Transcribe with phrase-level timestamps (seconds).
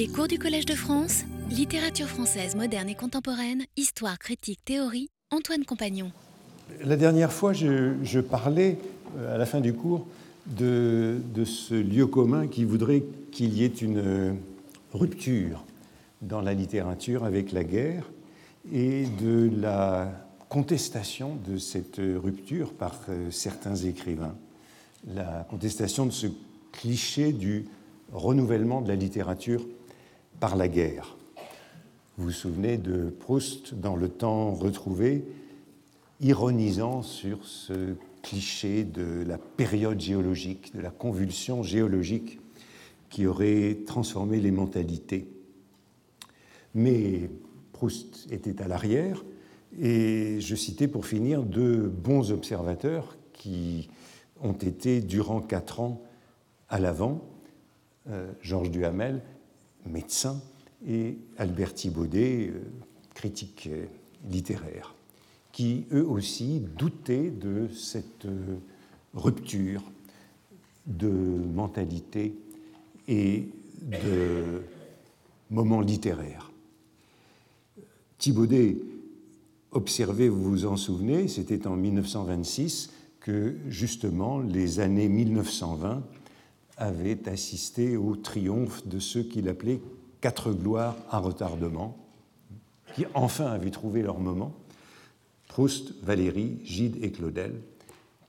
[0.00, 5.66] Les cours du Collège de France, littérature française moderne et contemporaine, histoire, critique, théorie, Antoine
[5.66, 6.10] Compagnon.
[6.82, 8.78] La dernière fois, je, parlais,
[9.18, 10.06] euh, à la fin du cours,
[10.46, 14.38] de, ce lieu commun qui voudrait qu'il y ait une
[14.94, 15.66] rupture
[16.22, 18.08] dans la littérature avec la guerre
[18.72, 20.10] et de la
[20.48, 24.34] contestation de cette rupture par euh, certains écrivains,
[25.14, 26.28] la contestation de ce
[26.72, 27.66] cliché du
[28.14, 29.62] renouvellement de la littérature
[30.40, 31.16] par la guerre.
[32.16, 35.24] Vous vous souvenez de Proust dans Le temps retrouvé,
[36.20, 42.40] ironisant sur ce cliché de la période géologique, de la convulsion géologique
[43.10, 45.28] qui aurait transformé les mentalités.
[46.74, 47.30] Mais
[47.72, 49.24] Proust était à l'arrière,
[49.78, 53.88] et je citais pour finir deux bons observateurs qui
[54.42, 56.02] ont été durant quatre ans
[56.68, 57.20] à l'avant,
[58.08, 59.22] euh, Georges Duhamel,
[59.86, 60.40] médecin,
[60.86, 62.60] et Albert Thibaudet, euh,
[63.14, 63.86] critique euh,
[64.30, 64.94] littéraire,
[65.52, 68.26] qui eux aussi doutaient de cette
[69.14, 69.82] rupture
[70.86, 72.34] de mentalité
[73.08, 73.48] et
[73.82, 74.62] de
[75.50, 76.50] moment littéraire.
[78.18, 78.76] Thibaudet
[79.72, 86.02] observait, vous vous en souvenez, c'était en 1926 que justement les années 1920
[86.80, 89.80] avaient assisté au triomphe de ceux qu'il appelait
[90.20, 91.96] quatre gloires à retardement,
[92.96, 94.54] qui enfin avaient trouvé leur moment,
[95.48, 97.54] Proust, Valéry, Gide et Claudel,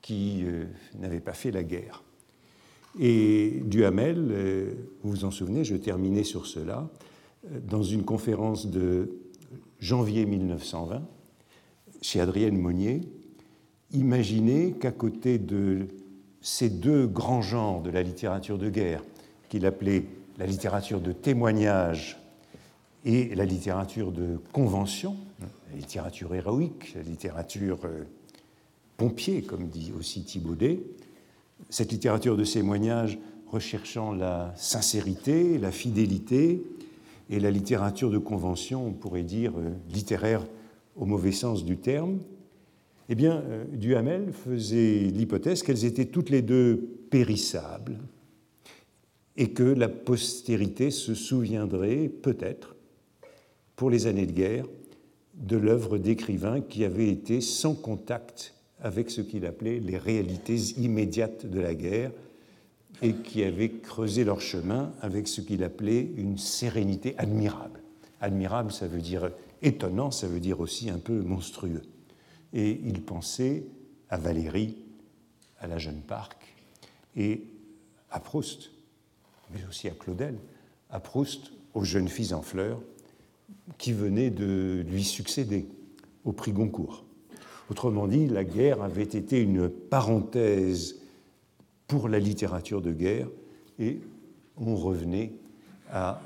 [0.00, 0.64] qui euh,
[0.98, 2.02] n'avaient pas fait la guerre.
[3.00, 6.90] Et Duhamel, euh, vous vous en souvenez, je terminais sur cela,
[7.50, 9.10] euh, dans une conférence de
[9.80, 11.02] janvier 1920,
[12.02, 13.00] chez Adrienne Monnier,
[13.92, 15.86] imaginez qu'à côté de
[16.42, 19.02] ces deux grands genres de la littérature de guerre,
[19.48, 20.04] qu'il appelait
[20.38, 22.18] la littérature de témoignage
[23.04, 25.16] et la littérature de convention,
[25.70, 28.04] la littérature héroïque, la littérature euh,
[28.96, 30.80] pompier, comme dit aussi Thibaudet,
[31.70, 33.18] cette littérature de témoignage
[33.50, 36.62] recherchant la sincérité, la fidélité,
[37.30, 40.42] et la littérature de convention, on pourrait dire euh, littéraire
[40.96, 42.18] au mauvais sens du terme,
[43.12, 47.98] eh bien, euh, Duhamel faisait l'hypothèse qu'elles étaient toutes les deux périssables
[49.36, 52.74] et que la postérité se souviendrait peut-être,
[53.76, 54.64] pour les années de guerre,
[55.34, 61.44] de l'œuvre d'écrivains qui avait été sans contact avec ce qu'il appelait les réalités immédiates
[61.44, 62.12] de la guerre
[63.02, 67.80] et qui avaient creusé leur chemin avec ce qu'il appelait une sérénité admirable.
[68.22, 71.82] Admirable, ça veut dire étonnant, ça veut dire aussi un peu monstrueux.
[72.52, 73.64] Et il pensait
[74.10, 74.76] à Valérie,
[75.58, 76.54] à la jeune Parc,
[77.16, 77.44] et
[78.10, 78.70] à Proust,
[79.52, 80.36] mais aussi à Claudel,
[80.90, 82.80] à Proust, aux jeunes filles en fleurs,
[83.78, 85.66] qui venaient de lui succéder
[86.24, 87.04] au prix Goncourt.
[87.70, 91.00] Autrement dit, la guerre avait été une parenthèse
[91.86, 93.28] pour la littérature de guerre
[93.78, 94.00] et
[94.56, 95.32] on revenait
[95.90, 96.20] à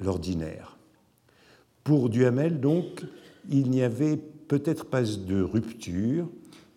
[0.00, 0.78] l'ordinaire.
[1.84, 3.04] Pour Duhamel, donc,
[3.50, 4.18] il n'y avait
[4.52, 6.28] peut-être pas de rupture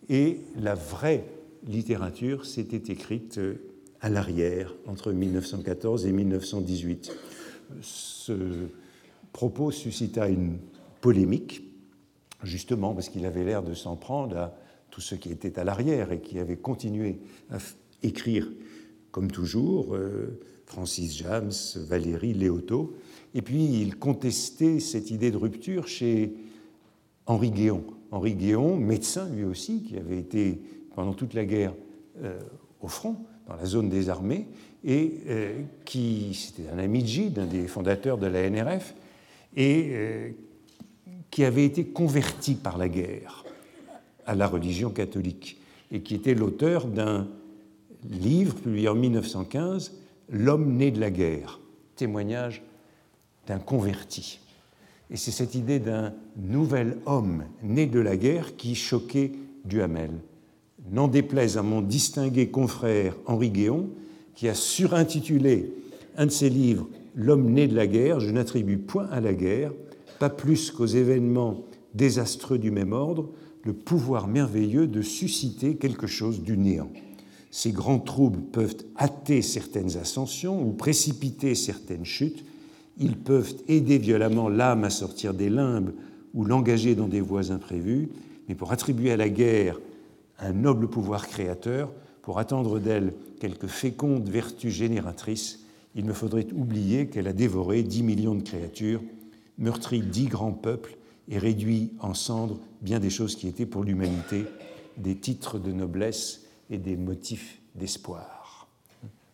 [0.08, 1.26] et la vraie
[1.68, 3.38] littérature s'était écrite
[4.00, 7.12] à l'arrière, entre 1914 et 1918.
[7.82, 8.70] Ce
[9.34, 10.58] propos suscita une
[11.02, 11.64] polémique,
[12.44, 14.58] justement parce qu'il avait l'air de s'en prendre à
[14.90, 17.20] tout ce qui était à l'arrière et qui avait continué
[17.52, 17.58] à
[18.04, 18.50] écrire,
[19.12, 22.96] comme toujours, euh, Francis James, Valérie, Léoto,
[23.34, 26.38] et puis il contestait cette idée de rupture chez
[27.26, 27.84] Henri Guéon.
[28.12, 30.62] Henri Guéon, médecin lui aussi, qui avait été
[30.96, 31.74] pendant toute la guerre
[32.24, 32.40] euh,
[32.82, 34.48] au front, dans la zone des armées,
[34.84, 38.96] et euh, qui, c'était un ami de Gide, un des fondateurs de la NRF,
[39.56, 40.30] et euh,
[41.32, 43.44] qui avait été converti par la guerre
[44.26, 45.60] à la religion catholique,
[45.92, 47.28] et qui était l'auteur d'un
[48.10, 49.94] livre publié en 1915,
[50.30, 51.60] L'homme né de la guerre,
[51.96, 52.64] témoignage
[53.46, 54.40] d'un converti.
[55.12, 59.34] Et c'est cette idée d'un nouvel homme né de la guerre qui choquait
[59.66, 60.12] Duhamel.
[60.92, 63.90] N'en déplaise à mon distingué confrère Henri Guéon,
[64.36, 65.74] qui a surintitulé
[66.18, 69.72] un de ses livres L'homme né de la guerre, je n'attribue point à la guerre,
[70.20, 71.64] pas plus qu'aux événements
[71.94, 73.30] désastreux du même ordre,
[73.64, 76.92] le pouvoir merveilleux de susciter quelque chose du néant.
[77.52, 82.44] Ces grands troubles peuvent hâter certaines ascensions ou précipiter certaines chutes,
[82.98, 85.94] ils peuvent aider violemment l'âme à sortir des limbes
[86.34, 88.10] ou l'engager dans des voies imprévues,
[88.48, 89.80] mais pour attribuer à la guerre
[90.40, 95.66] un noble pouvoir créateur, pour attendre d'elle quelques fécondes vertus génératrices,
[95.96, 99.02] il me faudrait oublier qu'elle a dévoré dix millions de créatures,
[99.58, 100.98] meurtri dix grands peuples
[101.30, 104.46] et réduit en cendres bien des choses qui étaient pour l'humanité
[104.98, 108.68] des titres de noblesse et des motifs d'espoir.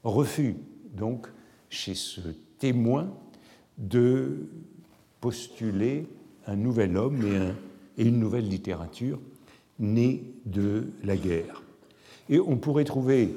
[0.04, 0.56] Refus
[0.96, 1.28] donc
[1.70, 2.22] chez ce
[2.60, 3.12] témoin
[3.82, 4.48] de
[5.20, 6.08] postuler
[6.48, 7.22] un nouvel homme
[7.98, 9.20] et, une nouvelle littérature
[9.80, 11.62] née de la guerre.
[12.30, 13.36] Et on pourrait trouver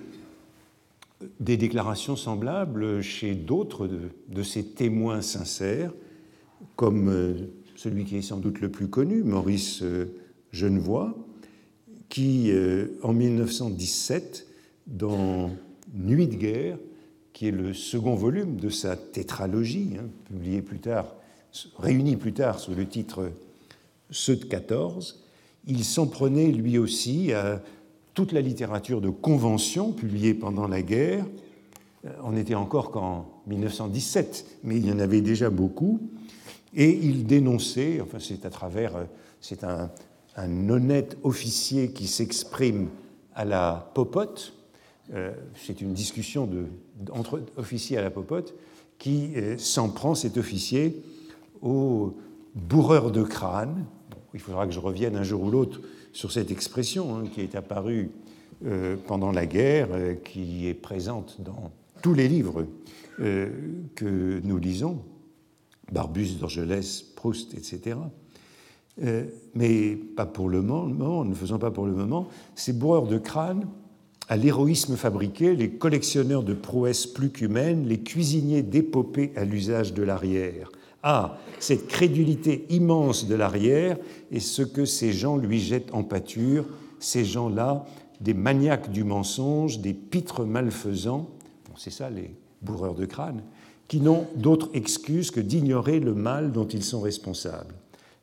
[1.41, 3.89] des déclarations semblables chez d'autres
[4.29, 5.93] de, ces témoins sincères,
[6.77, 7.35] comme euh,
[7.77, 10.07] celui qui est sans doute le plus connu, Maurice euh,
[10.53, 11.15] Genevoix,
[12.09, 14.47] qui, euh, en 1917,
[14.87, 15.51] dans
[15.95, 16.79] Nuit de guerre,
[17.35, 21.15] qui est le second volume de sa tétralogie, hein, plus tard,
[21.79, 23.31] réuni plus tard sous le titre
[24.11, 25.25] Ceux de 14,
[25.67, 27.61] il s'en prenait lui aussi à
[28.15, 31.27] toute la littérature de convention publiée pendant la guerre.
[32.05, 36.01] Euh, on n'était encore qu'en 1917, mais il y en avait déjà beaucoup.
[36.75, 39.05] Et il dénonçait, enfin c'est à travers, euh,
[39.41, 39.91] c'est un,
[40.37, 42.89] honnête officier qui s'exprime
[43.35, 44.53] à la popote,
[45.55, 46.49] c'est une discussion
[47.13, 48.55] entre officiers à la popote,
[48.99, 51.03] qui s'en prend, cet officier,
[51.61, 52.17] au
[52.55, 53.85] bourreur de crâne.
[54.33, 55.81] il faudra que je revienne un jour ou l'autre
[56.13, 58.11] sur cette expression hein, qui est apparue
[58.65, 61.73] euh, pendant la guerre, euh, qui est présente dans
[62.03, 62.67] tous les livres
[63.21, 63.51] euh,
[63.95, 65.01] que nous lisons,
[65.93, 67.97] Barbus, Dorgelès, Proust, etc.
[69.55, 73.67] mais pas pour le moment, ne faisons pas pour le moment, ces bourreurs de crâne
[74.29, 80.03] à l'héroïsme fabriqué, les collectionneurs de prouesses plus qu'humaines, les cuisiniers d'épopées à l'usage de
[80.03, 80.71] l'arrière.
[81.03, 83.99] Ah, cette crédulité immense de l'arrière
[84.31, 86.65] et ce que ces gens lui jettent en pâture,
[86.99, 87.85] ces gens-là,
[88.21, 91.29] des maniaques du mensonge, des pitres malfaisants,
[91.77, 93.43] c'est ça les bourreurs de crâne,
[93.89, 97.75] qui n'ont d'autre excuse que d'ignorer le mal dont ils sont responsables.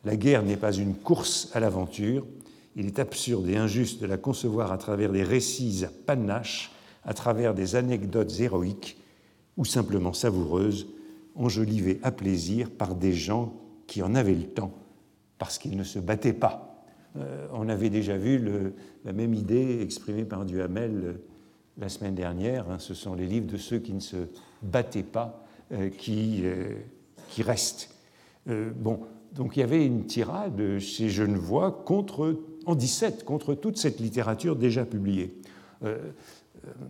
[0.04, 2.25] La guerre n'est pas une course à l'aventure,
[2.75, 6.71] il est absurde et injuste de la concevoir à travers des récits à panache,
[7.03, 8.97] à travers des anecdotes héroïques
[9.57, 10.88] ou simplement savoureuses,
[11.35, 13.53] enjolivées à plaisir par des gens
[13.88, 14.73] qui en avaient le temps,
[15.38, 16.71] parce qu'ils ne se battaient pas.
[17.18, 18.41] Euh, on avait déjà vu
[19.03, 21.13] la même idée exprimée par Duhamel euh,
[21.77, 22.69] la semaine dernière.
[22.69, 22.79] Hein.
[22.79, 24.29] ce sont les livres de ceux qui ne se
[24.62, 26.44] battaient pas euh, qui,
[27.29, 27.94] qui restent.
[28.45, 29.01] bon,
[29.33, 34.55] donc il y avait une tirade chez Genevois contre, en 17 contre toute cette littérature
[34.55, 35.35] déjà publiée.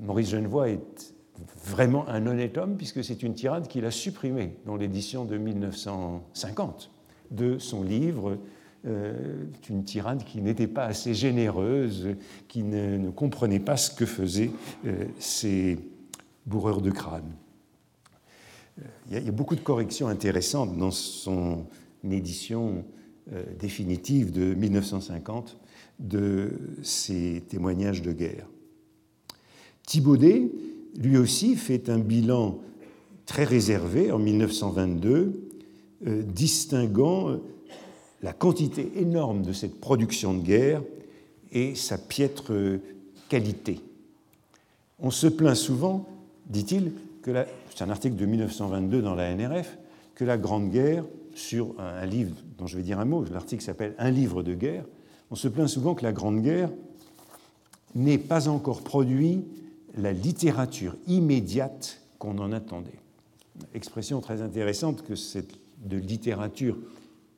[0.02, 1.14] Maurice Genevois est
[1.64, 6.92] vraiment un honnête homme, puisque c'est une tirade qu'il a supprimée dans l'édition de 1950
[7.32, 8.38] de son livre.
[8.88, 12.16] Euh, une tirade qui n'était pas assez généreuse,
[12.48, 14.50] qui ne, comprenait pas ce que faisaient
[14.88, 15.78] euh, ces
[16.48, 17.32] bourreurs de crâne.
[18.80, 21.68] Euh, il y, a, beaucoup de corrections intéressantes dans son
[22.10, 22.84] édition
[23.60, 25.58] définitive de 1950
[26.00, 26.52] de
[26.84, 28.48] ces témoignages de guerre.
[29.86, 30.52] Thibaudet,
[30.98, 32.60] lui aussi fait un bilan
[33.26, 35.50] très réservé en 1922,
[36.08, 37.38] euh, distinguant euh,
[38.22, 40.82] la quantité énorme de cette production de guerre
[41.52, 42.80] et sa piètre euh,
[43.30, 43.80] qualité.
[45.00, 46.08] On se plaint souvent,
[46.48, 46.92] dit-il,
[47.24, 49.78] c'est un article de 1922 dans la NRF,
[50.16, 53.96] que la Grande Guerre, sur un livre dont je vais dire un mot, l'article s'appelle
[53.98, 54.86] Un livre de guerre,
[55.32, 56.70] on se plaint souvent que la Grande Guerre
[57.96, 59.44] n'ait pas encore produit
[59.98, 63.00] la littérature immédiate qu'on en attendait.
[63.74, 65.48] Expression très intéressante que c'est
[65.84, 66.78] de littérature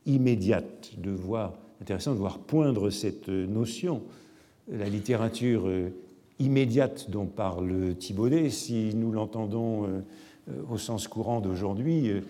[0.05, 4.01] immédiate, de voir, intéressant de voir poindre cette notion,
[4.69, 5.89] la littérature euh,
[6.39, 10.01] immédiate dont parle Thibaudet, si nous l'entendons euh,
[10.69, 12.21] au sens courant d'aujourd'hui, euh,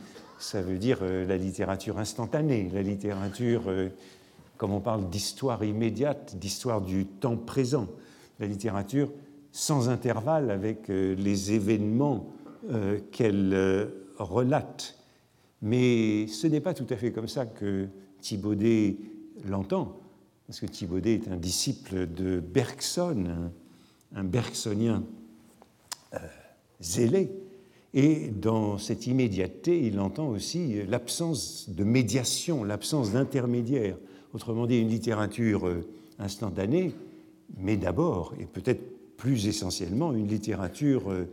[0.43, 3.63] ça veut dire la littérature instantanée, la littérature,
[4.57, 7.87] comme on parle d'histoire immédiate, d'histoire du temps présent,
[8.39, 9.09] la littérature
[9.53, 12.33] sans intervalle avec euh, les événements
[12.71, 13.85] euh, qu'elle euh,
[14.17, 14.97] relate.
[15.61, 17.87] Mais ce n'est pas tout à fait comme ça que
[18.19, 18.97] Thibaudet
[19.47, 19.99] l'entend,
[20.47, 23.51] parce que Thibaudet est un disciple de Bergson,
[24.15, 25.03] un, Bergsonien
[26.81, 27.31] zélé,
[27.93, 33.97] et dans cette immédiateté, il entend aussi l'absence de médiation, l'absence d'intermédiaire.
[34.33, 35.67] Autrement dit, une littérature
[36.17, 36.93] instantanée,
[37.57, 38.81] mais d'abord, et peut-être
[39.17, 41.25] plus essentiellement une littérature euh,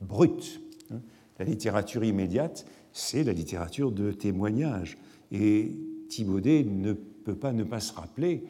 [0.00, 0.60] brute.
[0.90, 1.00] Hein.
[1.38, 4.98] La littérature immédiate, c'est la littérature de témoignage.
[5.30, 5.72] Et
[6.08, 8.44] Thibaudet ne peut pas ne pas se rappeler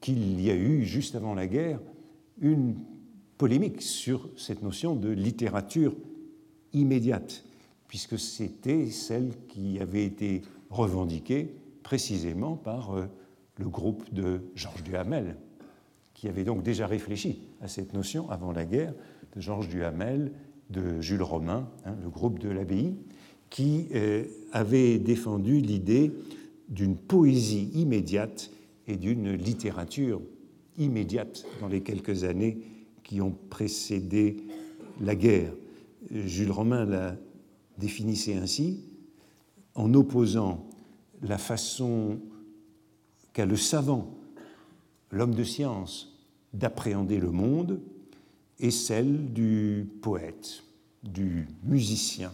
[0.00, 1.80] qu'il y a eu, juste avant la guerre,
[2.40, 2.76] une
[3.36, 5.94] polémique sur cette notion de littérature
[6.74, 7.44] immédiate,
[7.88, 13.06] puisque c'était celle qui avait été revendiquée précisément par euh,
[13.56, 15.36] le groupe de Georges Duhamel,
[16.12, 18.94] qui avait donc déjà réfléchi à cette notion avant la guerre,
[19.34, 20.32] de Georges Duhamel,
[20.70, 22.94] de Jules Romain, hein, le groupe de l'abbaye,
[23.50, 26.12] qui euh, avait défendu l'idée
[26.68, 28.50] d'une poésie immédiate
[28.88, 30.20] et d'une littérature
[30.78, 32.58] immédiate dans les quelques années
[33.02, 34.38] qui ont précédé
[35.00, 35.52] la guerre.
[36.10, 37.16] Jules Romain la
[37.78, 38.84] définissait ainsi,
[39.74, 40.68] en opposant
[41.22, 42.18] la façon
[43.32, 44.14] qu'a le savant,
[45.10, 46.14] l'homme de science,
[46.52, 47.80] d'appréhender le monde
[48.60, 50.62] et celle du poète,
[51.02, 52.32] du musicien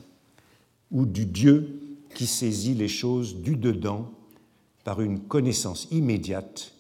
[0.91, 1.81] ou du Dieu
[2.15, 4.11] qui saisit les choses du dedans
[4.85, 6.75] par une connaissance immédiate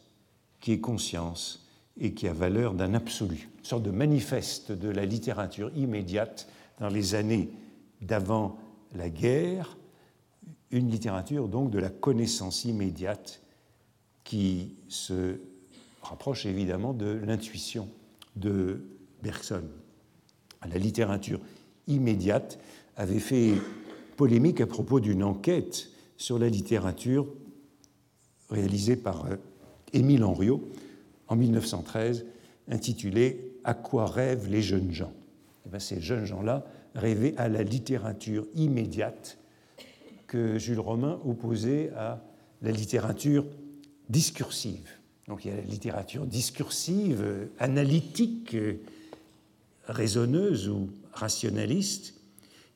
[0.61, 1.67] qui est conscience
[1.99, 6.49] et qui a valeur d'un absolu, une sorte de manifeste de la littérature immédiate
[6.81, 7.51] dans les années
[8.01, 8.59] d'avant
[8.95, 9.77] la guerre,
[10.71, 13.43] une littérature donc de la connaissance immédiate
[14.25, 15.41] qui se
[16.03, 17.89] rapproche évidemment de l'intuition
[18.37, 18.83] de
[19.23, 19.65] Bergson.
[20.69, 21.41] La littérature
[21.87, 22.59] immédiate
[22.97, 23.55] avait fait
[24.17, 27.27] polémique à propos d'une enquête sur la littérature
[28.51, 29.37] réalisée par euh,
[29.93, 30.63] Émile Henriot
[31.29, 32.27] en 1913,
[32.69, 35.13] intitulée À quoi rêvent les jeunes gens?
[35.67, 36.65] Eh Ces jeunes gens-là
[36.95, 39.39] rêvaient à la littérature immédiate
[40.27, 42.23] que Jules Romain opposait à
[42.63, 43.45] la littérature
[44.09, 44.89] discursive.
[45.29, 48.57] Donc il y a la littérature discursive, analytique,
[49.87, 52.15] raisonneuse ou rationaliste,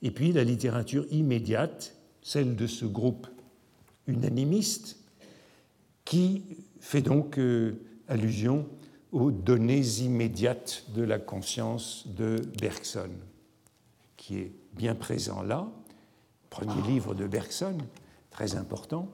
[0.03, 3.27] et puis la littérature immédiate, celle de ce groupe
[4.07, 4.99] unanimiste,
[6.05, 6.43] qui
[6.81, 8.69] fait donc euh, allusion
[9.15, 13.11] aux données immédiates de la conscience de Bergson,
[14.17, 15.69] qui est bien présent là,
[16.51, 17.79] premier livre de Bergson,
[18.31, 19.09] très important,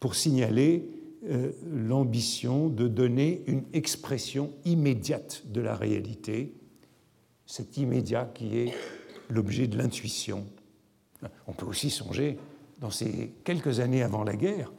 [0.00, 0.88] pour signaler
[1.26, 6.54] euh, l'ambition de donner une expression immédiate de la réalité,
[7.44, 8.74] cet immédiat qui est
[9.28, 10.46] l'objet de l'intuition.
[11.46, 12.38] On peut aussi songer,
[12.80, 14.72] dans ces quelques années avant la guerre,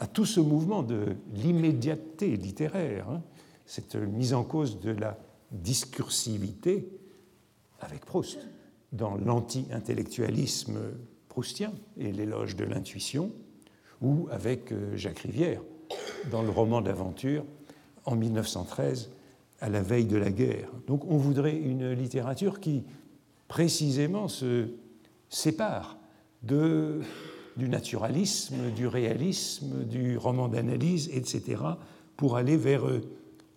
[0.00, 3.22] à tout ce mouvement de l'immédiateté littéraire, hein,
[3.66, 5.18] cette mise en cause de la
[5.50, 6.88] discursivité
[7.80, 8.38] avec Proust,
[8.92, 10.78] dans l'anti-intellectualisme
[11.28, 13.32] proustien et l'éloge de l'intuition,
[14.02, 15.62] ou avec euh, Jacques Rivière,
[16.30, 17.44] dans le roman d'aventure
[18.04, 19.10] en 1913,
[19.60, 20.68] à la veille de la guerre.
[20.86, 22.84] Donc on voudrait une littérature qui
[23.48, 24.68] précisément se
[25.28, 25.98] sépare
[26.42, 31.62] du naturalisme, du réalisme, du roman d'analyse, etc.,
[32.16, 33.00] pour aller vers euh,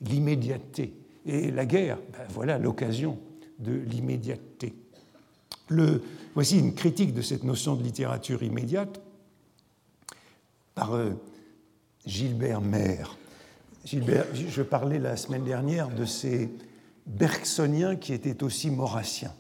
[0.10, 0.94] l'immédiateté.
[1.26, 3.18] Et la guerre, ben voilà l'occasion
[3.60, 4.74] de l'immédiateté.
[6.36, 9.02] Voici une critique de cette notion de littérature immédiate
[10.76, 11.12] par euh,
[12.06, 13.18] Gilbert Maire.
[13.86, 16.50] Gilbert, je parlais la semaine dernière de ces
[17.06, 19.34] bergsoniens qui étaient aussi maurassiens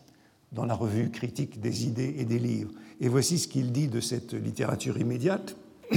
[0.51, 2.71] dans la revue critique des idées et des livres.
[3.01, 5.57] Et voici ce qu'il dit de cette littérature immédiate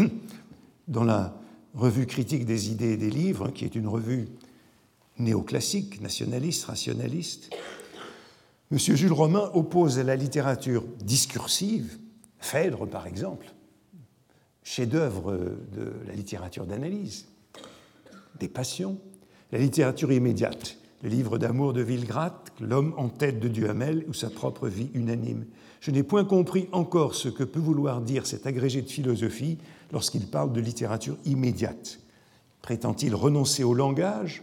[0.89, 1.39] dans la
[1.75, 4.29] revue critique des idées et des livres, qui est une revue
[5.19, 7.51] néoclassique, nationaliste, rationaliste.
[8.71, 11.99] Monsieur Jules Romain oppose à la littérature discursive,
[12.39, 13.47] Phèdre par exemple,
[14.63, 15.33] chef-d'œuvre
[15.73, 17.27] de la littérature d'analyse,
[18.39, 18.99] des passions,
[19.51, 24.31] la littérature immédiate, le livre d'amour de Villegratte, L'homme en tête de Duhamel ou sa
[24.31, 25.47] propre vie unanime.
[25.81, 29.59] Je n'ai point compris encore ce que peut vouloir dire cet agrégé de philosophie
[29.93, 32.01] lorsqu'il parle de littérature immédiate.
[32.63, 34.43] Prétend-il renoncer au langage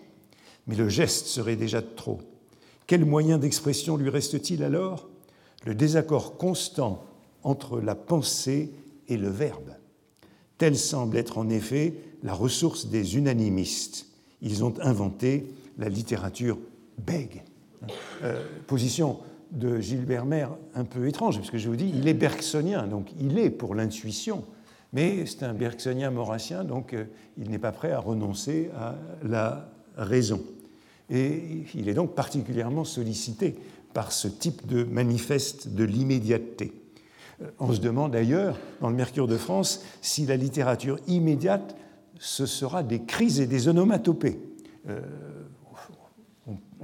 [0.68, 2.20] Mais le geste serait déjà trop.
[2.88, 5.08] Quel moyen d'expression lui reste-t-il alors?
[5.66, 7.04] Le désaccord constant
[7.44, 8.72] entre la pensée
[9.08, 9.72] et le verbe.
[10.58, 11.94] Telle semble être en effet
[12.24, 14.08] la ressource des unanimistes.
[14.42, 15.46] Ils ont inventé
[15.78, 16.58] la littérature
[16.98, 17.44] bègue.
[18.24, 19.20] Euh, position
[19.52, 23.10] de Gilbert Maire un peu étrange, parce que je vous dis, il est bergsonien, donc
[23.20, 24.44] il est pour l'intuition,
[24.94, 27.06] mais c'est un bergsonien maurassien, donc euh,
[27.38, 30.42] il n'est pas prêt à renoncer à la raison.
[31.10, 33.56] Et il est donc particulièrement sollicité
[33.94, 36.74] par ce type de manifeste de l'immédiateté.
[37.42, 41.76] Euh, on se demande d'ailleurs, dans le Mercure de France, si la littérature immédiate,
[42.18, 44.40] ce sera des crises et des onomatopées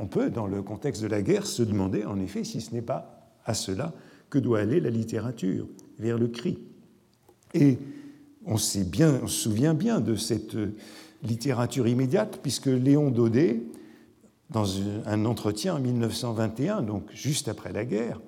[0.01, 2.81] on peut, dans le contexte de la guerre, se demander en effet si ce n'est
[2.81, 3.93] pas à cela
[4.29, 5.67] que doit aller la littérature,
[5.99, 6.57] vers le cri.
[7.53, 7.77] Et
[8.45, 8.79] on se
[9.27, 10.57] souvient bien de cette
[11.21, 13.61] littérature immédiate, puisque Léon Daudet,
[14.51, 14.67] dans
[15.05, 18.19] un entretien en 1921, donc juste après la guerre,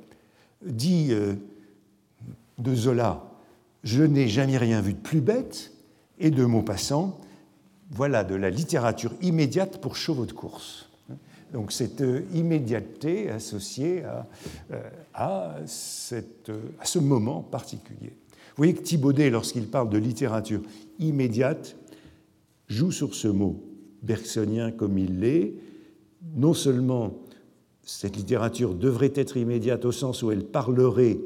[0.65, 1.33] dit euh,
[2.57, 3.23] de Zola
[3.83, 5.73] Je n'ai jamais rien vu de plus bête,
[6.19, 7.19] et de Maupassant
[7.91, 10.89] Voilà de la littérature immédiate pour chevaux de course.
[11.51, 14.25] Donc cette euh, immédiateté associée à,
[15.13, 18.13] à, cette, à ce moment particulier.
[18.55, 20.61] Vous voyez que Thibaudet, lorsqu'il parle de littérature
[20.99, 21.75] immédiate,
[22.67, 23.63] joue sur ce mot
[24.03, 25.53] bergsonien comme il l'est.
[26.35, 27.13] Non seulement
[27.81, 31.19] cette littérature devrait être immédiate au sens où elle parlerait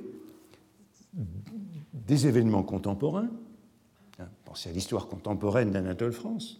[1.93, 3.29] des événements contemporains,
[4.19, 6.59] hein, pensez à l'histoire contemporaine d'Anatole France,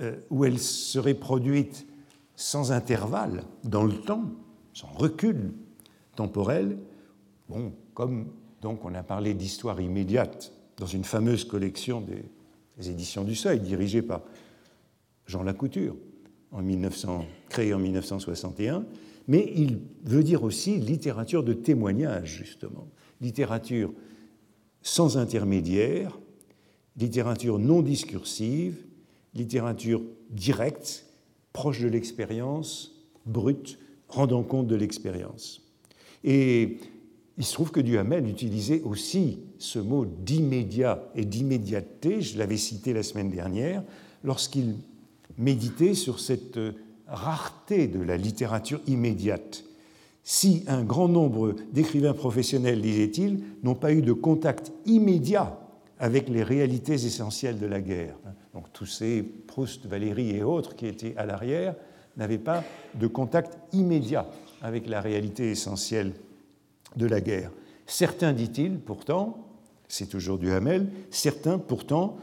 [0.00, 1.86] euh, où elle serait produite
[2.34, 4.24] sans intervalle dans le temps,
[4.74, 5.54] sans recul
[6.14, 6.76] temporel,
[7.48, 8.26] bon, comme
[8.84, 14.22] on a parlé d'histoire immédiate dans une fameuse collection des, éditions du Seuil, dirigée par
[15.26, 15.96] Jean Lacouture,
[16.56, 18.84] en 1900, créée en 1961,
[19.28, 22.88] mais il veut dire aussi littérature de témoignage, justement,
[23.20, 23.92] littérature
[24.80, 26.18] sans intermédiaire,
[26.96, 28.76] littérature non discursive,
[29.34, 31.04] littérature directe,
[31.52, 35.62] proche de l'expérience, brute, rendant compte de l'expérience.
[36.24, 36.78] Et
[37.36, 42.94] il se trouve que Duhamel utilisait aussi ce mot d'immédiat et d'immédiateté, je l'avais cité
[42.94, 43.82] la semaine dernière,
[44.24, 44.76] lorsqu'il
[45.38, 46.58] méditait sur cette
[47.06, 49.64] rareté de la littérature immédiate.
[50.22, 55.60] Si un grand nombre d'écrivains professionnels, disait-il, n'ont pas eu de contact immédiat
[55.98, 58.16] avec les réalités essentielles de la guerre,
[58.52, 61.74] donc tous ces Proust, Valéry et autres qui étaient à l'arrière,
[62.16, 62.64] n'avaient pas
[62.94, 64.26] de contact immédiat
[64.62, 66.12] avec la réalité essentielle
[66.96, 67.52] de la guerre.
[67.86, 69.46] Certains, dit-il, pourtant,
[69.88, 72.16] c'est toujours Duhamel, certains, pourtant,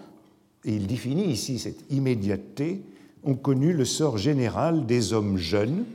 [0.65, 2.83] et il définit ici cette immédiateté,
[3.23, 5.85] ont connu le sort général des hommes jeunes,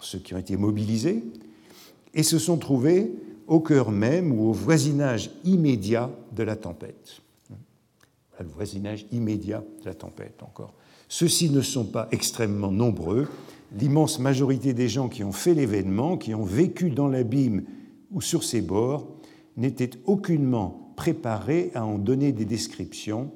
[0.00, 1.22] ceux qui ont été mobilisés,
[2.14, 3.12] et se sont trouvés
[3.46, 7.20] au cœur même ou au voisinage immédiat de la tempête.
[8.40, 10.74] Le voisinage immédiat de la tempête encore.
[11.08, 13.28] Ceux-ci ne sont pas extrêmement nombreux,
[13.78, 17.64] l'immense majorité des gens qui ont fait l'événement, qui ont vécu dans l'abîme
[18.10, 19.06] ou sur ses bords,
[19.56, 23.30] n'étaient aucunement préparés à en donner des descriptions,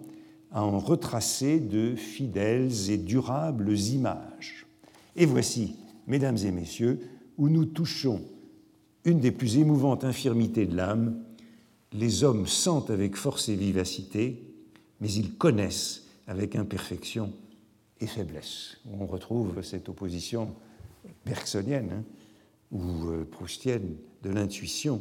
[0.53, 4.67] à en retracer de fidèles et durables images.
[5.17, 7.01] Et voici, mesdames et messieurs,
[7.39, 8.23] où nous touchons
[9.05, 11.23] une des plus émouvantes infirmités de l'âme.
[11.93, 14.43] Les hommes sentent avec force et vivacité,
[15.01, 17.33] mais ils connaissent avec imperfection
[18.01, 18.79] et faiblesse.
[18.99, 20.55] On retrouve cette opposition
[21.25, 22.05] bergsonienne hein,
[22.73, 25.01] ou euh, proustienne de l'intuition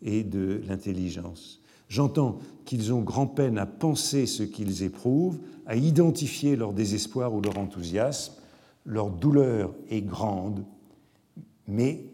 [0.00, 1.61] et de l'intelligence.
[1.92, 7.58] J'entends qu'ils ont grand-peine à penser ce qu'ils éprouvent, à identifier leur désespoir ou leur
[7.58, 8.32] enthousiasme.
[8.86, 10.64] Leur douleur est grande,
[11.68, 12.06] mais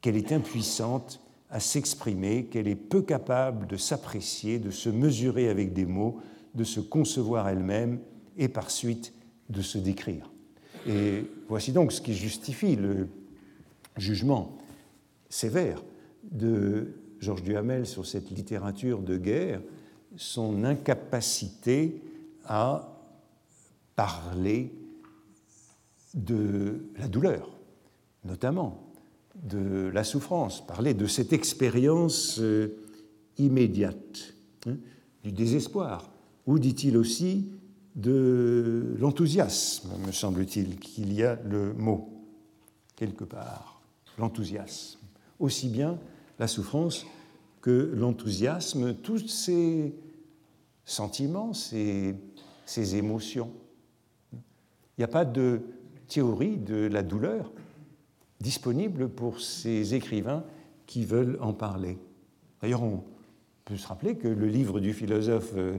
[0.00, 1.20] qu'elle est impuissante
[1.50, 6.20] à s'exprimer, qu'elle est peu capable de s'apprécier, de se mesurer avec des mots,
[6.54, 7.98] de se concevoir elle-même
[8.36, 9.12] et par suite
[9.50, 10.30] de se décrire.
[10.86, 13.08] Et voici donc ce qui justifie le
[13.96, 14.56] jugement
[15.28, 15.82] sévère
[16.30, 19.60] de Georges Duhamel sur cette littérature de guerre,
[20.16, 22.02] son incapacité
[22.44, 23.02] à
[23.94, 24.72] parler
[26.14, 27.58] de la douleur,
[28.24, 28.92] notamment
[29.34, 32.78] de la souffrance, parler de cette expérience euh,
[33.38, 34.34] immédiate,
[34.66, 34.76] hein,
[35.22, 36.10] du désespoir,
[36.46, 37.50] ou dit-il aussi
[37.96, 42.16] de l'enthousiasme, me semble-t-il, qu'il y a le mot
[42.94, 43.82] quelque part,
[44.18, 45.00] l'enthousiasme.
[45.38, 45.98] Aussi bien
[46.38, 47.06] la souffrance
[47.60, 49.94] que l'enthousiasme, tous ces
[50.84, 52.14] sentiments, ces,
[52.64, 53.50] ces émotions.
[54.32, 55.62] Il n'y a pas de
[56.08, 57.52] théorie de la douleur
[58.40, 60.44] disponible pour ces écrivains
[60.86, 61.98] qui veulent en parler.
[62.60, 63.02] D'ailleurs, on
[63.64, 65.78] peut se rappeler que le livre du philosophe euh,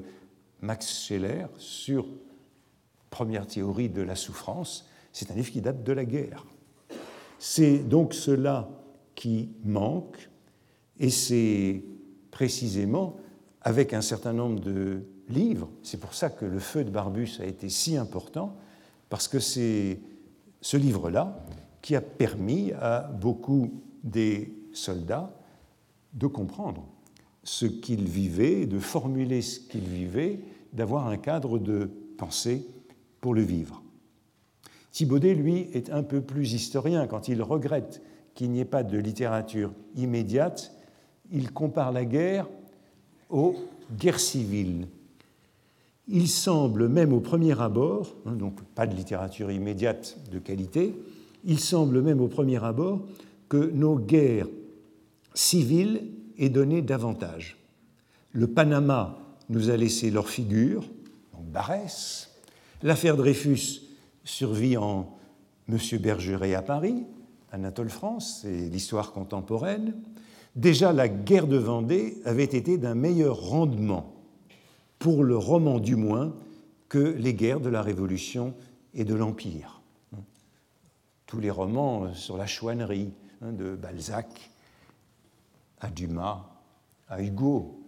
[0.62, 2.06] Max Scheler sur
[3.10, 6.46] première théorie de la souffrance, c'est un livre qui date de la guerre.
[7.40, 8.70] C'est donc cela
[9.16, 10.30] qui manque,
[11.00, 11.84] et c'est
[12.32, 13.18] précisément
[13.62, 17.46] avec un certain nombre de livres, c'est pour ça que le feu de Barbus a
[17.46, 18.56] été si important,
[19.10, 20.00] parce que c'est
[20.62, 21.44] ce livre-là
[21.82, 25.34] qui a permis à beaucoup des soldats
[26.14, 26.86] de comprendre
[27.44, 30.40] ce qu'ils vivaient, de formuler ce qu'ils vivaient,
[30.74, 32.66] d'avoir un cadre de pensée
[33.22, 33.82] pour le vivre.
[34.92, 38.02] Thibaudet, lui, est un peu plus historien quand il regrette
[38.34, 40.77] qu'il n'y ait pas de littérature immédiate.
[41.32, 42.48] Il compare la guerre
[43.30, 43.56] aux
[43.98, 44.88] guerres civiles.
[46.08, 50.96] Il semble, même au premier abord, hein, donc pas de littérature immédiate de qualité,
[51.44, 53.02] il semble même au premier abord
[53.50, 54.48] que nos guerres
[55.34, 56.04] civile
[56.38, 57.58] est donné davantage.
[58.32, 59.18] Le Panama
[59.50, 60.84] nous a laissé leur figure,
[61.34, 62.32] donc Barès.
[62.84, 63.82] L'affaire Dreyfus
[64.24, 65.18] survit en
[65.70, 65.78] M.
[66.00, 67.06] Bergeret à Paris,
[67.52, 69.94] Anatole France, et l'histoire contemporaine.
[70.58, 74.16] Déjà, la guerre de Vendée avait été d'un meilleur rendement,
[74.98, 76.34] pour le roman du moins,
[76.90, 78.56] que les guerres de la Révolution
[78.96, 79.84] et de l'Empire.
[81.28, 83.12] Tous les romans sur la chouannerie,
[83.44, 84.50] hein, de Balzac
[85.80, 86.50] à Dumas,
[87.08, 87.80] à Hugo,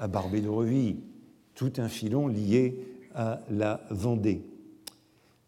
[0.00, 0.96] à Barbé d'Aurevilly,
[1.54, 4.42] tout un filon lié à la Vendée.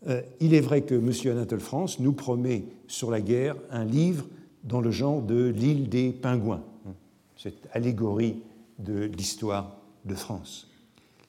[0.06, 1.32] Euh, il est vrai que M.
[1.32, 4.26] Anatole France nous promet sur la guerre un livre
[4.64, 6.62] dans le genre de l'île des pingouins,
[7.36, 8.42] cette allégorie
[8.78, 10.70] de l'histoire de France.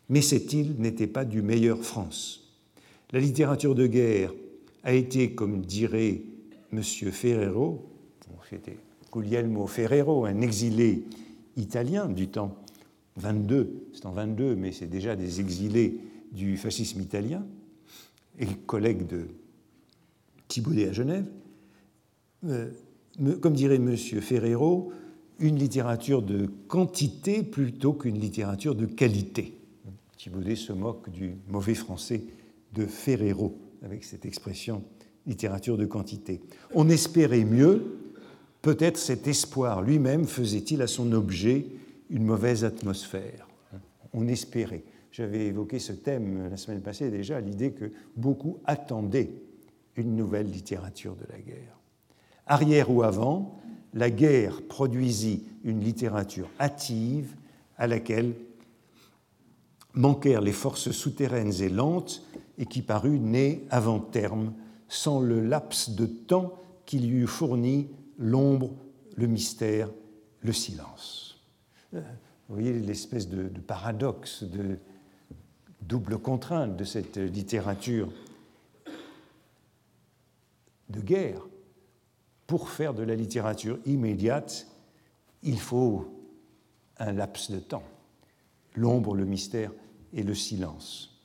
[0.09, 2.53] Mais cette île n'était pas du meilleur France.
[3.11, 4.33] La littérature de guerre
[4.83, 6.21] a été, comme dirait
[6.73, 6.81] M.
[6.81, 7.91] Ferrero,
[8.51, 8.77] c'était
[9.11, 11.05] Guglielmo Ferrero, un exilé
[11.55, 12.57] italien du temps
[13.15, 15.99] 22, c'est en 22, mais c'est déjà des exilés
[16.31, 17.45] du fascisme italien,
[18.39, 19.27] et collègue de
[20.47, 21.25] Thibaudet à Genève,
[22.45, 22.69] euh,
[23.41, 23.95] comme dirait M.
[23.95, 24.91] Ferrero,
[25.39, 29.57] une littérature de quantité plutôt qu'une littérature de qualité.
[30.17, 32.23] Thibaudet se moque du mauvais français
[32.73, 34.83] de Ferrero avec cette expression
[35.25, 36.41] littérature de quantité.
[36.73, 37.97] On espérait mieux,
[38.61, 41.65] peut-être cet espoir lui-même faisait-il à son objet
[42.09, 43.47] une mauvaise atmosphère.
[44.13, 44.83] On espérait.
[45.11, 49.31] J'avais évoqué ce thème la semaine passée déjà, l'idée que beaucoup attendaient
[49.95, 51.80] une nouvelle littérature de la guerre.
[52.47, 53.59] Arrière ou avant,
[53.93, 57.35] la guerre produisit une littérature hâtive
[57.77, 58.33] à laquelle
[59.93, 62.23] manquèrent les forces souterraines et lentes
[62.57, 64.53] et qui parut née avant terme,
[64.87, 66.53] sans le laps de temps
[66.85, 68.71] qui lui eût fourni l'ombre,
[69.15, 69.89] le mystère,
[70.41, 71.39] le silence.
[71.93, 72.01] Euh,
[72.47, 74.77] vous voyez l'espèce de, de, paradoxe, de
[75.81, 78.11] double contrainte de cette littérature
[80.89, 81.41] de guerre.
[82.51, 84.67] Pour faire de la littérature immédiate,
[85.41, 86.05] il faut
[86.97, 87.85] un laps de temps,
[88.75, 89.71] l'ombre, le mystère
[90.11, 91.17] et le silence.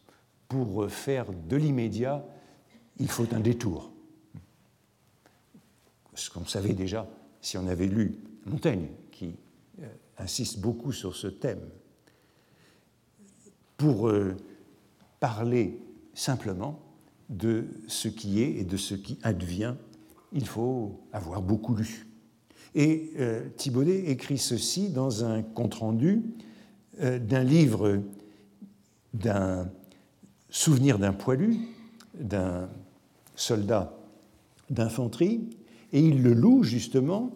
[0.46, 2.24] Pour faire de l'immédiat,
[3.00, 3.90] il faut un détour.
[6.14, 7.08] Ce qu'on savait déjà
[7.40, 9.34] si on avait lu Montaigne, qui
[9.82, 11.68] euh, insiste beaucoup sur ce thème.
[13.76, 14.36] Pour euh,
[15.18, 15.82] parler
[16.14, 16.80] simplement
[17.28, 19.74] de ce qui est et de ce qui advient,
[20.32, 22.06] il faut avoir beaucoup lu.
[22.74, 26.22] Et euh, Thibaudet écrit ceci dans un compte-rendu
[26.98, 28.00] d'un livre
[29.12, 29.70] d'un
[30.48, 31.58] souvenir d'un poilu,
[32.18, 32.68] d'un
[33.34, 33.92] soldat
[34.70, 35.48] d'infanterie,
[35.92, 37.30] et il le loue justement,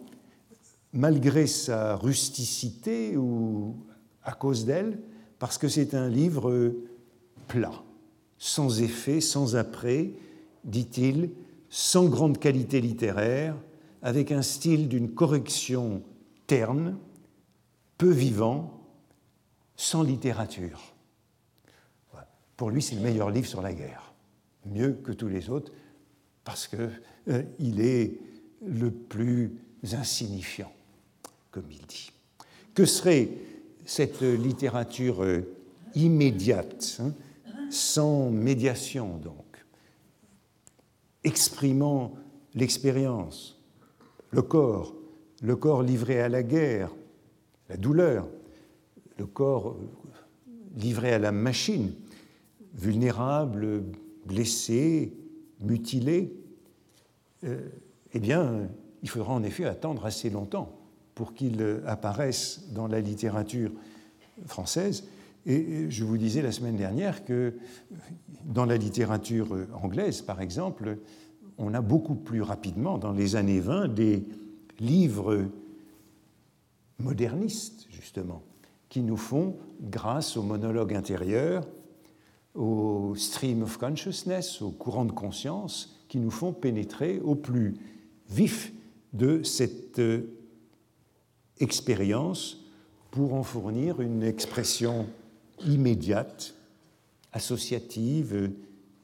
[0.93, 3.77] malgré sa rusticité ou
[4.25, 4.99] à cause d'elle,
[5.39, 6.75] parce que c'est un livre
[7.47, 7.83] plat,
[8.39, 10.11] sans effet, sans après,
[10.65, 11.31] dit-il,
[11.71, 13.57] sans grande qualité littéraire,
[14.03, 16.03] avec un style d'une correction
[16.47, 16.99] terne,
[17.97, 18.81] peu vivant,
[19.77, 20.95] sans littérature.
[22.57, 24.13] Pour lui, c'est le meilleur livre sur la guerre,
[24.67, 25.73] mieux que tous les autres,
[26.45, 26.91] parce qu'il
[27.29, 27.43] euh,
[27.79, 28.19] est
[28.67, 29.57] le plus
[29.93, 30.73] insignifiant,
[31.51, 32.13] comme il dit.
[32.75, 33.31] Que serait
[33.87, 35.55] cette littérature euh,
[35.95, 37.15] immédiate, hein,
[37.71, 39.50] sans médiation donc,
[41.25, 42.15] exprimant
[42.55, 43.61] l'expérience,
[44.31, 44.95] le corps,
[45.43, 46.91] le corps livré à la guerre,
[47.69, 48.27] la douleur,
[49.19, 49.89] le corps euh,
[50.77, 51.93] livré à la machine,
[52.75, 53.83] vulnérables,
[54.27, 55.13] blessés,
[55.61, 56.33] mutilés,
[57.45, 57.69] euh,
[58.13, 58.69] eh bien,
[59.03, 60.77] il faudra en effet attendre assez longtemps
[61.15, 63.71] pour qu'ils apparaissent dans la littérature
[64.47, 65.05] française.
[65.47, 67.55] Et je vous disais la semaine dernière que
[68.45, 70.99] dans la littérature anglaise, par exemple,
[71.59, 74.25] on a beaucoup plus rapidement, dans les années 20, des
[74.79, 75.47] livres
[76.99, 78.43] modernistes, justement,
[78.89, 81.67] qui nous font, grâce au monologue intérieur,
[82.55, 87.77] au stream of consciousness, au courant de conscience, qui nous font pénétrer au plus
[88.29, 88.73] vif
[89.13, 90.35] de cette euh,
[91.59, 92.65] expérience
[93.11, 95.07] pour en fournir une expression
[95.67, 96.55] immédiate,
[97.33, 98.53] associative,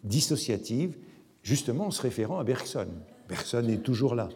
[0.05, 0.97] dissociative,
[1.43, 2.89] justement en se référant à Bergson.
[3.29, 4.29] Bergson est toujours là.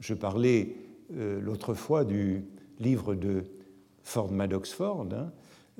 [0.00, 0.76] Je parlais
[1.16, 2.44] euh, l'autre fois du
[2.78, 3.44] livre de
[4.02, 5.30] Ford Maddox Ford, hein,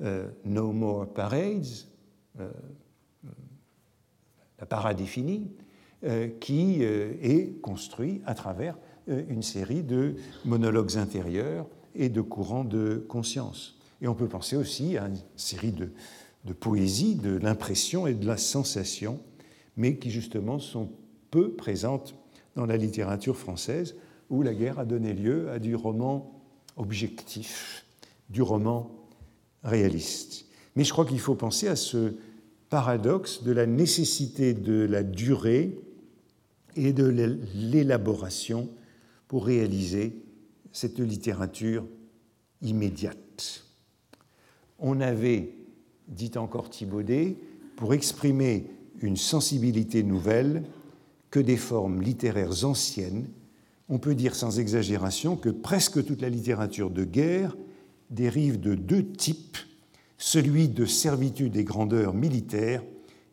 [0.01, 1.65] euh, No More Parades,
[2.39, 2.51] euh,
[4.59, 5.49] la parade finie,
[6.03, 8.77] euh, qui est construit à travers
[9.07, 13.78] une série de monologues intérieurs et de courants de conscience.
[14.01, 15.91] Et on peut penser aussi à une série de,
[16.45, 19.19] de poésies, de l'impression et de la sensation,
[19.77, 20.91] mais qui justement sont
[21.31, 22.15] peu présentes
[22.55, 23.95] dans la littérature française,
[24.29, 26.41] où la guerre a donné lieu à du roman
[26.77, 27.85] objectif,
[28.29, 28.91] du roman
[29.63, 30.45] réaliste.
[30.75, 32.15] Mais je crois qu'il faut penser à ce
[32.69, 35.77] paradoxe de la nécessité de la durée
[36.75, 37.05] et de
[37.55, 38.69] l'élaboration
[39.27, 40.23] pour réaliser
[40.71, 41.85] cette littérature
[42.61, 43.17] immédiate.
[44.79, 45.53] On avait,
[46.07, 47.35] dit encore Thibaudet,
[47.75, 48.67] pour exprimer
[49.01, 50.63] une sensibilité nouvelle,
[51.31, 53.27] que des formes littéraires anciennes,
[53.87, 57.55] on peut dire sans exagération que presque toute la littérature de guerre
[58.09, 59.57] dérive de deux types,
[60.17, 62.83] celui de servitude et grandeur militaire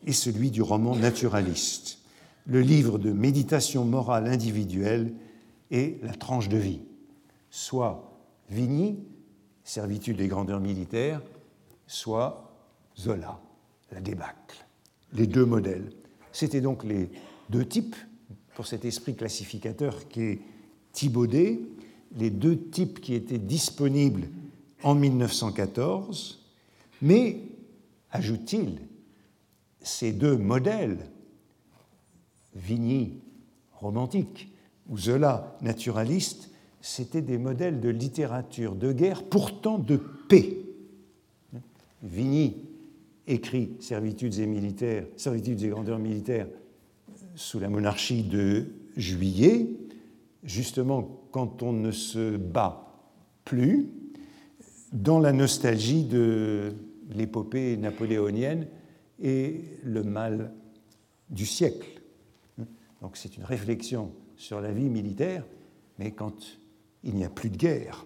[0.05, 1.99] et celui du roman naturaliste,
[2.45, 5.13] le livre de méditation morale individuelle
[5.69, 6.81] et la tranche de vie,
[7.49, 8.03] soit
[8.49, 8.99] Vigny,
[9.65, 11.21] servitude et grandeur militaire,
[11.87, 12.53] soit
[12.97, 13.39] Zola,
[13.91, 14.65] la débâcle.
[15.13, 15.91] Les deux modèles.
[16.31, 17.09] C'était donc les
[17.49, 17.95] deux types,
[18.53, 20.39] pour cet esprit classificateur qui est
[20.91, 21.59] Thibaudet,
[22.15, 24.27] les deux types qui étaient disponibles
[24.83, 26.43] en 1914,
[27.01, 27.41] mais,
[28.11, 28.79] ajoute-t-il,
[29.81, 31.09] ces deux modèles,
[32.55, 33.21] Vigny
[33.73, 34.51] romantique
[34.89, 36.49] ou Zola naturaliste,
[36.81, 40.57] c'étaient des modèles de littérature de guerre, pourtant de paix.
[42.03, 42.55] Vigny
[43.25, 46.47] écrit Servitudes et militaires, Servitudes et grandeurs militaires
[47.35, 49.67] sous la monarchie de Juillet,
[50.43, 52.87] justement quand on ne se bat
[53.45, 53.87] plus,
[54.93, 56.73] dans la nostalgie de
[57.13, 58.67] l'épopée napoléonienne
[59.21, 60.53] et le mal
[61.29, 62.01] du siècle.
[63.01, 65.43] Donc c'est une réflexion sur la vie militaire,
[65.99, 66.59] mais quand
[67.03, 68.05] il n'y a plus de guerre.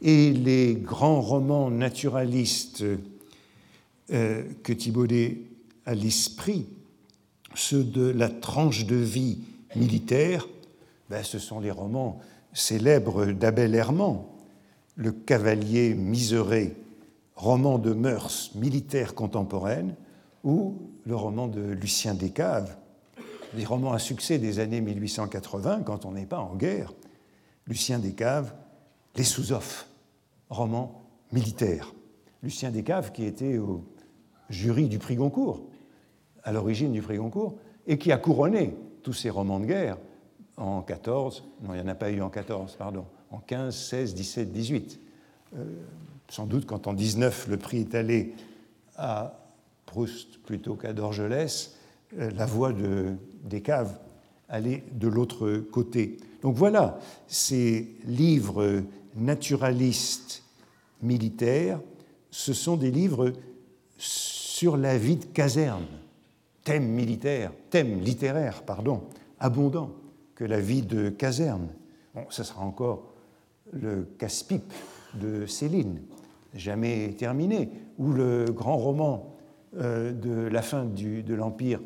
[0.00, 2.84] Et les grands romans naturalistes
[4.12, 5.42] euh, que Thibaudet
[5.86, 6.66] a l'esprit
[7.54, 9.38] ceux de la tranche de vie
[9.74, 10.46] militaire,
[11.10, 12.20] ben, ce sont les romans
[12.52, 14.22] célèbres d'Abel Herman,
[14.96, 16.76] Le cavalier miseré,
[17.36, 19.94] roman de mœurs militaires contemporaines,
[20.44, 22.76] ou le roman de Lucien Descaves,
[23.54, 26.92] les romans à succès des années 1880, quand on n'est pas en guerre.
[27.66, 28.52] Lucien Descaves,
[29.16, 29.88] Les sous-offs,
[30.48, 31.92] roman militaire.
[32.42, 33.84] Lucien Descaves qui était au
[34.50, 35.62] jury du prix Goncourt
[36.48, 37.56] à l'origine du prix Goncourt,
[37.86, 39.98] et qui a couronné tous ces romans de guerre
[40.56, 44.14] en 14, non, il n'y en a pas eu en 14, pardon, en 15, 16,
[44.14, 45.00] 17, 18.
[46.30, 48.34] sans doute quand en 19 le prix est allé
[48.96, 49.38] à
[49.86, 51.76] Proust plutôt qu'à Dorgelès,
[52.18, 53.98] euh, la voix de, des caves
[54.48, 56.16] allait de l'autre côté.
[56.42, 58.82] Donc voilà, ces livres
[59.16, 60.44] naturalistes
[61.02, 61.80] militaires,
[62.30, 63.32] ce sont des livres
[63.98, 65.86] sur la vie de caserne
[66.68, 69.04] thème militaire, thème littéraire, pardon,
[69.40, 69.90] abondant
[70.34, 71.68] que la vie de caserne.
[72.14, 73.14] Bon, ce sera encore
[73.72, 74.70] le casse-pipe
[75.14, 76.02] de Céline,
[76.52, 79.34] jamais terminé, ou le grand roman
[79.78, 81.80] euh, de la fin de l'Empire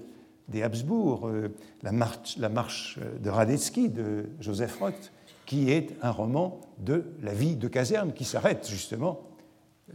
[0.49, 5.13] des Habsbourg, euh, la, marche, la, marche, de Radetzky de Joseph Roth,
[5.47, 9.21] qui est un roman de la vie de caserne qui s'arrête justement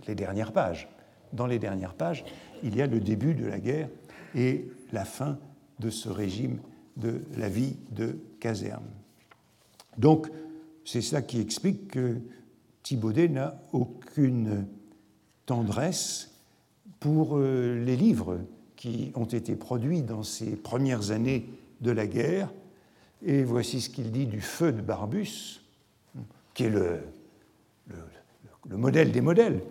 [0.08, 0.88] les dernières pages.
[1.34, 2.24] Dans les dernières pages,
[2.64, 3.90] il y a le début de la guerre
[4.36, 5.38] et la fin
[5.80, 6.60] de ce régime
[6.96, 8.86] de la vie de caserne.
[9.98, 10.28] Donc,
[10.86, 12.18] c'est ça qui explique que
[12.84, 14.66] Thibaudet n'a aucune
[15.46, 16.32] tendresse
[17.00, 18.40] pour euh, les livres
[18.76, 21.50] qui ont été produits dans ces premières années
[21.82, 22.54] de la guerre.
[23.26, 25.62] Et voici ce qu'il dit du feu de Barbus,
[26.54, 27.00] qui est le,
[27.88, 27.96] le,
[28.70, 29.62] le modèle des modèles.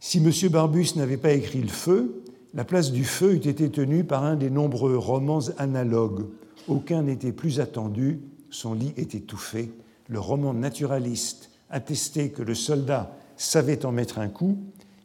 [0.00, 0.30] Si M.
[0.50, 2.22] Barbus n'avait pas écrit le feu,
[2.54, 6.26] la place du feu eût été tenue par un des nombreux romans analogues.
[6.68, 9.72] Aucun n'était plus attendu, son lit était étouffé.
[10.08, 14.58] Le roman naturaliste attestait que le soldat savait en mettre un coup,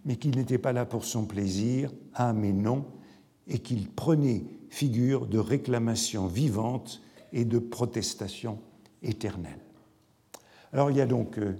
[0.05, 2.85] mais qu'il n'était pas là pour son plaisir, ah mais non,
[3.47, 7.01] et qu'il prenait figure de réclamation vivante
[7.31, 8.59] et de protestation
[9.01, 9.59] éternelle.
[10.71, 11.55] Alors il y a donc euh,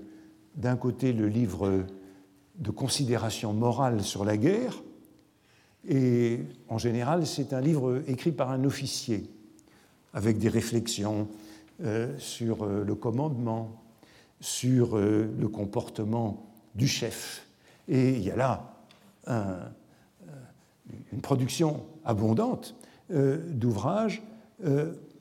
[0.56, 1.84] d'un côté le livre
[2.56, 4.82] de considération morale sur la guerre,
[5.88, 6.40] et
[6.70, 9.30] en général, c'est un livre écrit par un officier,
[10.14, 11.28] avec des réflexions
[11.84, 13.84] euh, sur euh, le commandement,
[14.40, 17.48] sur euh, le comportement du chef.
[17.88, 18.70] Et il y a là
[21.12, 22.76] une production abondante
[23.10, 24.22] d'ouvrages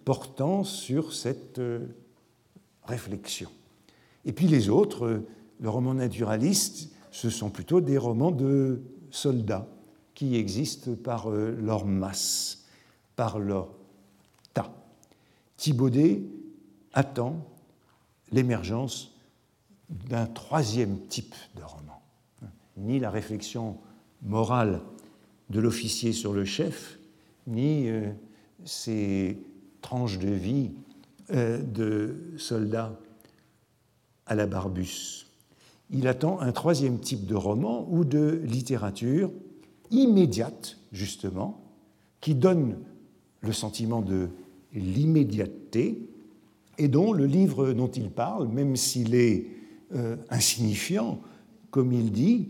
[0.05, 1.61] portant sur cette
[2.85, 3.49] réflexion.
[4.25, 5.23] Et puis les autres,
[5.61, 9.69] le roman naturaliste, ce sont plutôt des romans de soldats
[10.15, 12.67] qui existent par euh, leur masse,
[13.15, 13.69] par leur
[14.55, 14.75] tas.
[15.57, 16.23] Thibaudet
[16.93, 17.47] attend
[18.33, 19.15] l'émergence
[19.89, 22.03] d'un troisième type de roman.
[22.79, 23.79] Ni la réflexion
[24.23, 24.81] morale
[25.51, 26.99] de l'officier sur le chef,
[27.47, 28.11] ni euh,
[28.65, 29.39] ces
[29.83, 30.71] tranches de vie
[31.31, 32.99] euh, de soldats
[34.25, 35.27] à la Barbus.
[35.93, 39.31] Il attend un troisième type de roman ou de littérature
[39.91, 41.61] immédiate, justement,
[42.21, 42.79] qui donne
[43.41, 44.31] le sentiment de
[44.73, 46.09] l'immédiateté
[46.79, 49.47] et dont le livre dont il parle, même s'il est
[49.95, 51.21] euh, insignifiant,
[51.71, 52.49] comme il dit,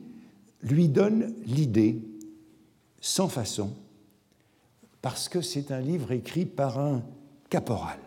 [0.62, 2.00] lui donne l'idée,
[3.00, 3.72] sans façon,
[5.00, 7.02] parce que c'est un livre écrit par un
[7.50, 7.98] caporal.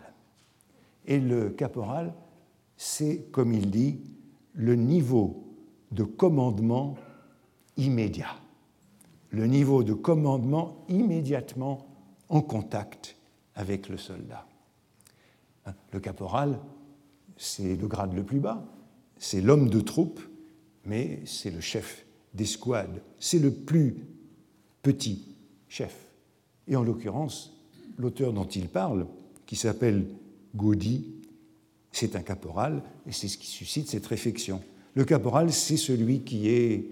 [1.06, 2.14] Et le caporal,
[2.78, 3.98] c'est, comme il dit,
[4.56, 5.44] le niveau
[5.92, 6.96] de commandement
[7.76, 8.34] immédiat.
[9.30, 11.86] Le niveau de commandement immédiatement
[12.28, 13.16] en contact
[13.54, 14.46] avec le soldat.
[15.92, 16.58] Le caporal,
[17.36, 18.64] c'est le grade le plus bas,
[19.18, 20.20] c'est l'homme de troupe,
[20.84, 23.96] mais c'est le chef d'escouade, c'est le plus
[24.82, 25.26] petit
[25.68, 25.94] chef.
[26.68, 27.52] Et en l'occurrence,
[27.98, 29.06] l'auteur dont il parle,
[29.46, 30.06] qui s'appelle
[30.54, 31.15] Gaudi,
[31.96, 34.60] c'est un caporal, et c'est ce qui suscite cette réflexion.
[34.94, 36.90] Le caporal, c'est celui qui est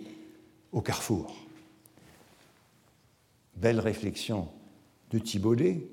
[0.72, 1.36] au carrefour.
[3.54, 4.48] Belle réflexion
[5.10, 5.86] de Thibaudet.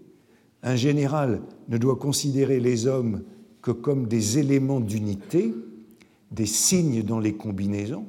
[0.64, 3.24] Un général ne doit considérer les hommes
[3.62, 5.54] que comme des éléments d'unité,
[6.32, 8.06] des signes dans les combinaisons,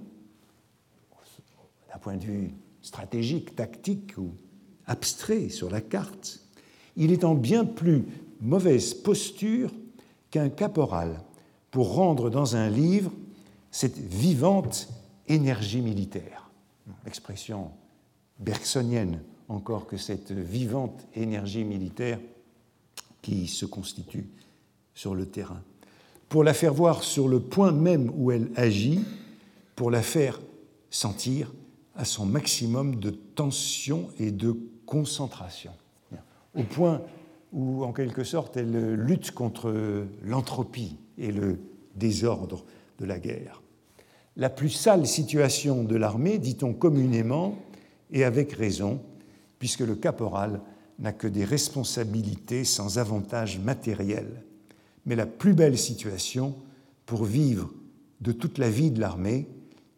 [1.93, 4.31] d'un point de vue stratégique, tactique ou
[4.87, 6.41] abstrait sur la carte.
[6.97, 8.05] Il est en bien plus
[8.41, 9.73] mauvaise posture
[10.33, 11.21] qu'un caporal
[11.71, 13.13] pour rendre dans un livre
[13.71, 14.89] cette vivante
[15.29, 16.51] énergie militaire.
[17.07, 17.71] Expression
[18.41, 22.19] bergsonienne encore que cette vivante énergie militaire
[23.21, 24.29] qui se constitue
[24.95, 25.63] sur le terrain.
[26.29, 29.05] Pour la faire voir sur le point même où elle agit,
[29.77, 30.41] pour la faire
[30.91, 31.53] sentir
[31.95, 35.73] à son maximum de tension et de concentration,
[36.55, 37.03] au point
[37.53, 41.59] où, en quelque sorte, elle lutte contre l'entropie et le
[41.95, 42.65] désordre
[42.99, 43.63] de la guerre.
[44.37, 47.59] La plus sale situation de l'armée, dit-on communément,
[48.11, 49.01] et avec raison,
[49.59, 50.61] puisque le caporal
[50.99, 54.45] n'a que des responsabilités sans avantage matériel.
[55.05, 56.55] Mais la plus belle situation
[57.07, 57.71] pour vivre
[58.21, 59.49] de toute la vie de l'armée,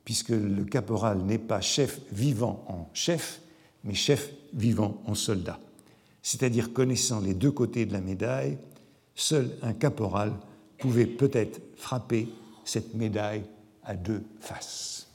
[0.05, 3.40] puisque le caporal n'est pas chef vivant en chef,
[3.85, 5.61] mais chef vivant en soldat
[6.25, 8.57] c'est-à-dire connaissant les deux côtés de la médaille,
[9.15, 10.33] seul un caporal
[10.79, 12.31] pouvait peut-être frapper
[12.65, 13.45] cette médaille
[13.85, 15.07] à deux faces.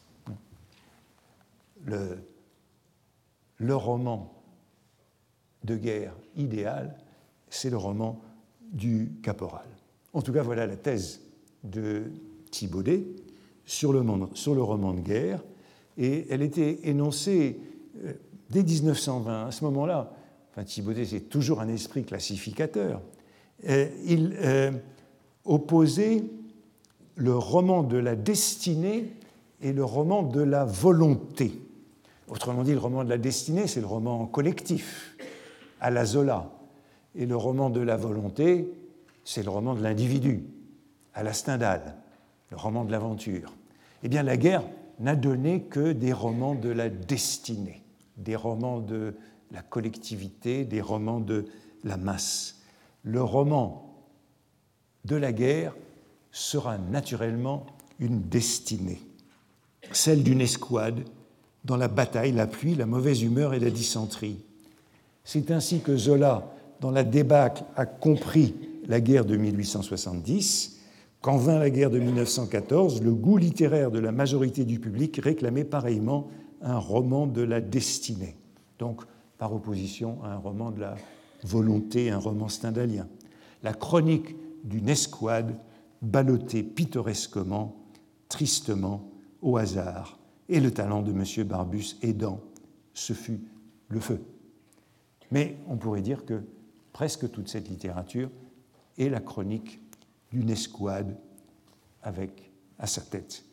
[1.84, 2.16] Le,
[3.76, 4.32] roman
[5.64, 6.96] de guerre idéal,
[7.50, 8.22] c'est le roman
[8.72, 9.66] du caporal.
[10.14, 11.22] En tout cas, voilà la thèse
[11.64, 12.04] de
[12.52, 13.04] Thibaudet
[13.66, 15.42] sur le, sur le roman de guerre,
[15.98, 17.60] et elle était énoncée
[18.06, 18.14] euh,
[18.52, 19.48] dès 1920.
[19.48, 20.14] À ce moment-là,
[20.60, 23.02] enfin Thibaudet c'est toujours un esprit classificateur,
[23.68, 24.72] euh, il euh,
[25.46, 26.24] opposait
[27.16, 29.14] le roman de la destinée
[29.62, 31.52] et le roman de la volonté.
[32.28, 35.18] Autrement dit, le roman de la destinée, c'est le roman collectif,
[35.82, 36.52] à la Zola.
[37.16, 38.72] Et le roman de la volonté,
[39.26, 40.44] c'est le roman de l'individu,
[41.14, 41.96] à la Stendhal,
[42.52, 43.54] le roman de l'aventure.
[44.04, 44.64] Eh bien, la guerre
[45.00, 47.82] n'a donné que des romans de la destinée,
[48.18, 49.16] des romans de
[49.52, 51.46] la collectivité, des romans de
[51.84, 52.62] la masse.
[53.04, 53.96] Le roman
[55.06, 55.76] de la guerre
[56.32, 57.66] sera naturellement
[58.00, 59.02] une destinée,
[59.92, 61.04] celle d'une escouade
[61.66, 64.40] dans la bataille, la pluie, la mauvaise humeur et la dysenterie.
[65.24, 68.56] C'est ainsi que Zola, dans la débâcle, a compris
[68.88, 70.80] la guerre de 1870.
[71.22, 75.66] Quand vint la guerre de 1914, le goût littéraire de la majorité du public réclamait
[75.66, 76.30] pareillement
[76.62, 78.36] un roman de la destinée.
[79.40, 80.96] Par opposition à un roman de la
[81.44, 83.08] volonté, un roman stendhalien.
[83.64, 85.58] La chronique d'une escouade
[86.04, 87.76] ballottée pittoresquement,
[88.28, 89.10] tristement,
[89.42, 90.20] au hasard,
[90.50, 91.48] et le talent de M.
[91.48, 92.42] Barbus aidant,
[92.94, 93.40] ce fut
[93.88, 94.22] le feu.
[95.32, 96.44] Mais on pourrait dire que
[96.92, 98.30] presque toute cette littérature
[98.98, 99.80] est la chronique
[100.32, 101.16] d'une escouade
[102.04, 103.46] avec à sa tête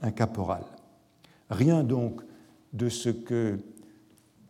[0.00, 0.64] un caporal.
[1.50, 2.22] Rien donc
[2.72, 3.58] de ce que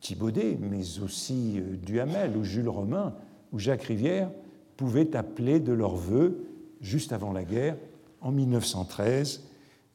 [0.05, 3.15] Thibaudet, mais aussi euh, Duhamel ou Jules Romain
[3.53, 4.31] ou Jacques Rivière
[4.77, 6.45] pouvaient appeler de leur vœu
[6.83, 7.77] juste avant la guerre,
[8.21, 9.45] en 1913,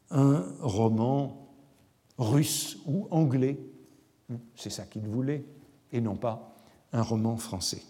[0.09, 1.47] un roman
[2.17, 3.59] russe ou anglais,
[4.55, 5.45] c'est ça qu'il voulait,
[5.91, 6.55] et non pas
[6.91, 7.83] un roman français.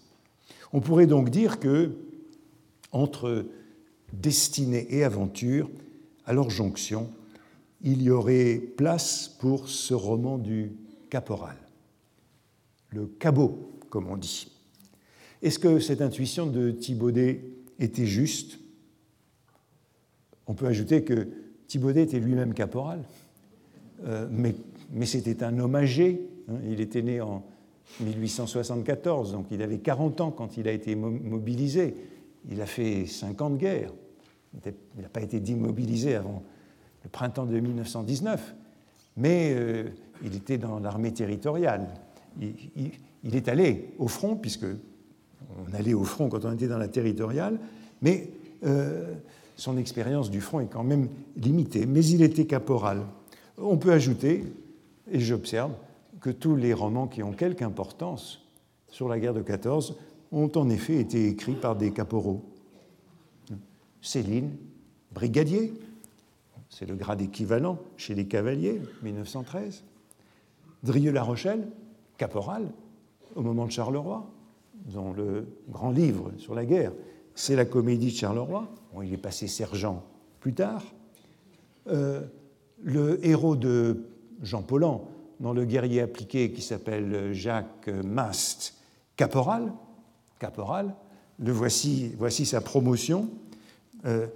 [0.73, 1.95] On pourrait donc dire que,
[2.91, 3.45] entre
[4.11, 5.69] destinée et aventure,
[6.25, 7.09] à leur jonction,
[7.81, 10.73] il y aurait place pour ce roman du
[11.09, 11.57] caporal,
[12.89, 14.51] le cabot, comme on dit.
[15.41, 17.41] Est-ce que cette intuition de Thibaudet
[17.79, 18.59] était juste?
[20.47, 21.29] On peut ajouter que
[21.67, 23.03] Thibaudet était lui-même caporal,
[24.05, 24.55] euh, mais,
[25.05, 26.27] c'était un homme âgé.
[26.49, 26.55] Hein.
[26.67, 27.43] il était né en
[28.01, 31.95] 1874, donc il avait 40 ans quand il a été mobilisé.
[32.49, 33.93] Il a fait 50 guerres.
[34.65, 36.43] Il n'a pas été démobilisé avant
[37.03, 38.55] le printemps de 1919,
[39.17, 39.89] mais euh,
[40.23, 41.87] il était dans l'armée territoriale.
[42.39, 46.87] Il, est allé au front, puisque on allait au front quand on était dans la
[46.87, 47.59] territoriale,
[48.01, 48.29] mais
[48.65, 49.13] euh,
[49.55, 51.85] son expérience du front est quand même limitée.
[51.85, 53.05] Mais il était caporal.
[53.57, 54.45] On peut ajouter,
[55.11, 55.73] et j'observe,
[56.21, 58.41] que tous les romans qui ont quelque importance
[58.89, 59.97] sur la guerre de 14
[60.31, 62.43] ont en effet été écrits par des caporaux.
[64.01, 64.51] Céline,
[65.13, 65.73] brigadier,
[66.69, 69.83] c'est le grade équivalent chez les cavaliers, 1913.
[70.83, 71.67] Drieux-La Rochelle,
[72.19, 72.69] caporal,
[73.35, 74.29] au moment de Charleroi,
[74.93, 76.91] dans le grand livre sur la guerre,
[77.33, 78.67] c'est la comédie de Charleroi.
[79.03, 80.03] Il est passé sergent
[80.39, 80.83] plus tard.
[81.87, 82.21] Euh,
[82.83, 84.05] le héros de
[84.41, 85.09] Jean Paulhan,
[85.39, 88.75] dans Le guerrier appliqué, qui s'appelle Jacques Mast,
[89.15, 89.71] caporal,
[90.37, 90.93] caporal,
[91.39, 93.29] le voici, voici sa promotion.
[94.05, 94.27] Euh,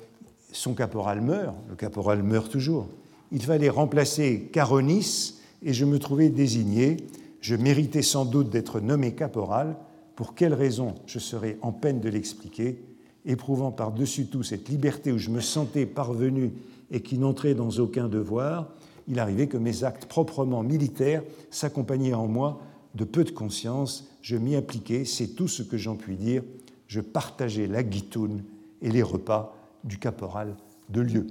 [0.53, 2.87] son caporal meurt, le caporal meurt toujours.
[3.33, 6.97] Il fallait remplacer Caronis et je me trouvais désigné.
[7.43, 9.75] Je méritais sans doute d'être nommé caporal.
[10.15, 12.81] Pour quelle raison je serais en peine de l'expliquer,
[13.25, 16.53] éprouvant par-dessus tout cette liberté où je me sentais parvenu
[16.89, 18.69] et qui n'entrait dans aucun devoir,
[19.09, 21.21] il arrivait que mes actes proprement militaires
[21.51, 22.61] s'accompagnaient en moi
[22.95, 26.43] de peu de conscience, je m'y appliquais, c'est tout ce que j'en puis dire,
[26.87, 28.41] je partageais la guitoune
[28.81, 30.55] et les repas du caporal
[30.89, 31.27] de Lieu,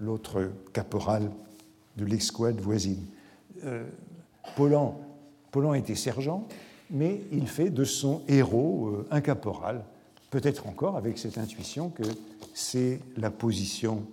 [0.00, 1.30] l'autre caporal
[1.98, 3.04] de l'escouade voisine.
[3.64, 3.84] Euh,
[5.74, 6.46] était sergent,
[6.90, 9.84] mais il fait de son héros euh, un caporal,
[10.30, 12.02] peut-être encore avec cette intuition que
[12.52, 14.04] c'est la position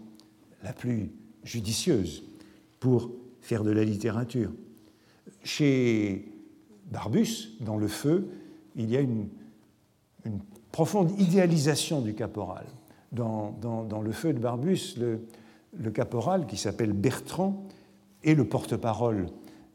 [0.64, 1.12] la plus
[1.44, 2.24] judicieuse
[2.80, 3.12] pour
[3.42, 4.52] faire de la littérature.
[5.44, 6.32] Chez
[6.92, 8.28] Barbus, dans Le Feu,
[8.76, 9.28] il y a une
[10.72, 12.66] profonde idéalisation du caporal
[13.12, 17.64] dans, le feu de Barbus, le, caporal, qui s'appelle Bertrand,
[18.24, 19.28] est le porte-parole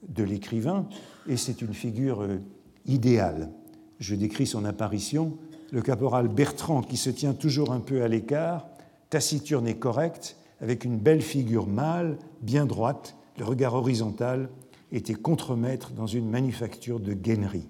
[0.09, 0.89] de l'écrivain,
[1.29, 2.39] et c'est une figure euh,
[2.87, 3.51] idéale.
[3.99, 5.37] Je décris son apparition.
[5.73, 8.69] Le caporal Bertrand, qui se tient toujours un peu à l'écart,
[9.11, 14.49] taciturne et correct, avec une belle figure mâle, bien droite, le regard horizontal,
[14.93, 17.69] était contremaître dans une manufacture de gainerie.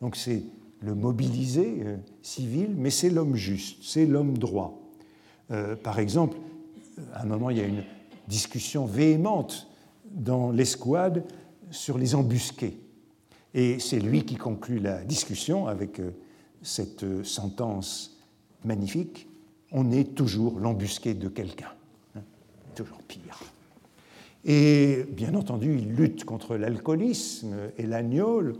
[0.00, 0.44] Donc c'est
[0.80, 4.80] le mobilisé euh, civil, mais c'est l'homme juste, c'est l'homme droit.
[5.50, 6.36] Euh, par exemple,
[7.12, 7.82] à un moment, il y a une
[8.28, 9.68] discussion véhémente
[10.10, 11.24] dans l'escouade
[11.70, 12.80] sur les embusqués.
[13.54, 16.10] Et c'est lui qui conclut la discussion avec euh,
[16.62, 18.18] cette sentence
[18.64, 19.26] magnifique
[19.72, 21.72] on est toujours l'embusqué de quelqu'un,
[22.16, 22.22] hein,
[22.74, 23.38] toujours pire.
[24.44, 28.54] Et bien entendu, il lutte contre l'alcoolisme et l'agnole,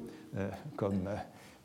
[0.76, 1.08] comme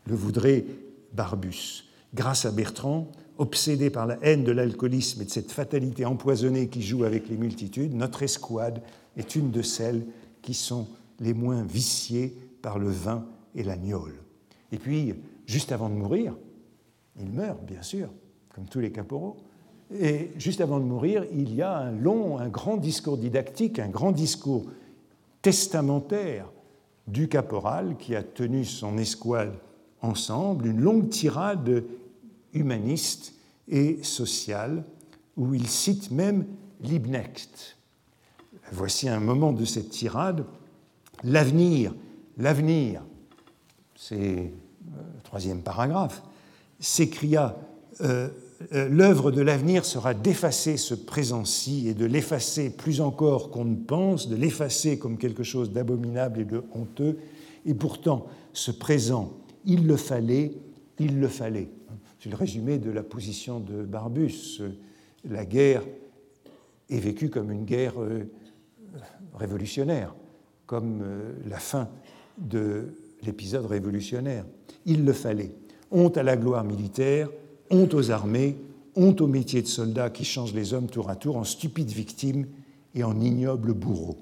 [0.06, 0.66] le voudrait
[1.14, 1.84] Barbus.
[2.14, 6.82] Grâce à Bertrand, obsédé par la haine de l'alcoolisme et de cette fatalité empoisonnée qui
[6.82, 8.82] joue avec les multitudes, notre escouade
[9.18, 10.06] est une de celles
[10.42, 10.88] qui sont
[11.20, 14.16] les moins viciées par le vin et l'agnole.
[14.72, 15.14] Et puis,
[15.46, 16.36] juste avant de mourir,
[17.20, 18.10] il meurt, bien sûr,
[18.54, 19.38] comme tous les caporaux,
[19.94, 23.90] et juste avant de mourir, il y a un long, un grand discours didactique, un
[23.90, 24.66] grand discours
[25.42, 26.52] testamentaire
[27.08, 29.54] du caporal qui a tenu son escouade
[30.02, 31.84] ensemble une longue tirade
[32.54, 33.36] humaniste
[33.68, 34.84] et sociale
[35.38, 36.46] où il cite même
[36.82, 37.78] Liebknecht.
[38.72, 40.46] Voici un moment de cette tirade.
[41.26, 41.94] L'avenir,
[42.38, 43.02] l'avenir,
[43.96, 44.52] c'est
[44.86, 46.24] le troisième paragraphe,
[46.80, 47.58] s'écria
[48.02, 48.30] euh,
[48.74, 53.76] euh, L'œuvre de l'avenir sera d'effacer ce présent-ci et de l'effacer plus encore qu'on ne
[53.76, 57.18] pense, de l'effacer comme quelque chose d'abominable et de honteux.
[57.66, 59.34] Et pourtant, ce présent
[59.66, 60.54] il le fallait,
[61.00, 61.70] il le fallait.
[62.20, 64.62] C'est le résumé de la position de Barbus.
[65.28, 65.84] La guerre
[66.90, 68.32] est vécue comme une guerre euh,
[69.34, 70.16] révolutionnaire,
[70.66, 71.90] comme euh, la fin
[72.38, 74.46] de l'épisode révolutionnaire.
[74.86, 75.56] Il le fallait.
[75.92, 77.30] Honte à la gloire militaire,
[77.70, 78.58] honte aux armées,
[78.96, 82.48] honte au métier de soldat qui change les hommes tour à tour en stupides victimes
[82.94, 84.18] et en ignobles bourreaux.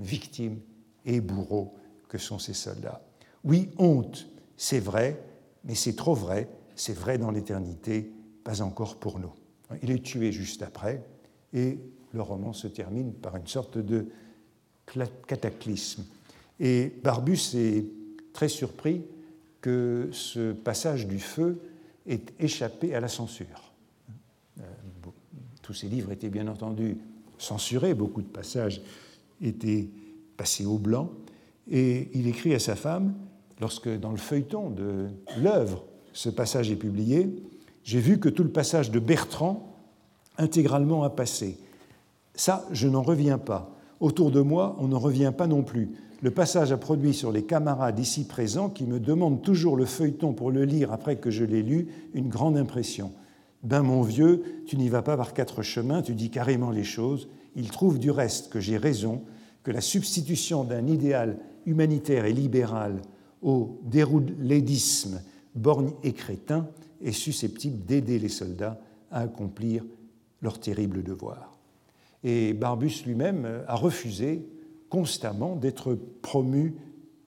[0.00, 0.58] Victimes
[1.04, 1.74] et bourreaux
[2.08, 3.02] que sont ces soldats.
[3.44, 5.22] Oui, honte, c'est vrai,
[5.64, 8.12] mais c'est trop vrai, c'est vrai dans l'éternité,
[8.44, 9.32] pas encore pour nous.
[9.82, 11.04] Il est tué juste après,
[11.52, 11.78] et
[12.12, 14.08] le roman se termine par une sorte de
[15.26, 16.04] cataclysme.
[16.60, 17.84] Et Barbus est
[18.32, 19.02] très surpris
[19.60, 21.60] que ce passage du feu
[22.06, 23.72] ait échappé à la censure.
[24.58, 24.62] Euh,
[25.62, 26.96] tous ces livres étaient bien entendu
[27.38, 28.80] censurés, beaucoup de passages
[29.40, 29.88] étaient
[30.36, 31.12] passés au blanc,
[31.70, 33.14] et il écrit à sa femme,
[33.60, 35.08] lorsque dans le feuilleton de
[35.40, 37.28] l'œuvre, ce passage est publié,
[37.84, 39.76] j'ai vu que tout le passage de Bertrand
[40.36, 41.58] intégralement a passé.
[42.34, 43.77] Ça, je n'en reviens pas.
[44.00, 45.90] Autour de moi, on n'en revient pas non plus.
[46.20, 50.32] Le passage a produit sur les camarades ici présents, qui me demandent toujours le feuilleton
[50.32, 53.12] pour le lire après que je l'ai lu, une grande impression.
[53.62, 57.28] Ben mon vieux, tu n'y vas pas par quatre chemins, tu dis carrément les choses.
[57.56, 59.22] Il trouve du reste que j'ai raison,
[59.64, 63.02] que la substitution d'un idéal humanitaire et libéral
[63.42, 65.22] au déroulédisme
[65.54, 66.68] borgne et crétin
[67.02, 68.80] est susceptible d'aider les soldats
[69.10, 69.84] à accomplir
[70.40, 71.57] leur terrible devoir.
[72.24, 74.44] Et Barbus lui-même a refusé
[74.88, 76.74] constamment d'être promu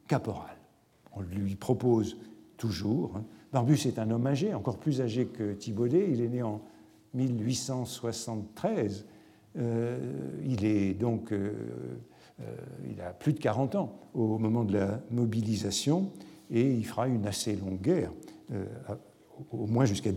[0.08, 0.58] caporal.
[1.14, 2.18] On lui propose
[2.58, 3.16] toujours.
[3.16, 3.24] Hein.
[3.52, 6.10] Barbus est un homme âgé, encore plus âgé que Thibaudet.
[6.12, 6.62] Il est né en
[7.14, 9.06] 1873.
[9.58, 10.00] Euh,
[10.46, 11.54] il est donc, euh,
[12.40, 12.56] euh,
[12.90, 16.12] il a plus de 40 ans au moment de la mobilisation
[16.50, 18.12] et il fera une assez longue guerre,
[19.52, 20.12] au moins jusqu'à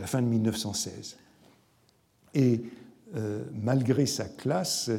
[0.00, 1.18] la fin de 1916.
[2.34, 2.62] Et
[3.52, 4.90] malgré sa classe,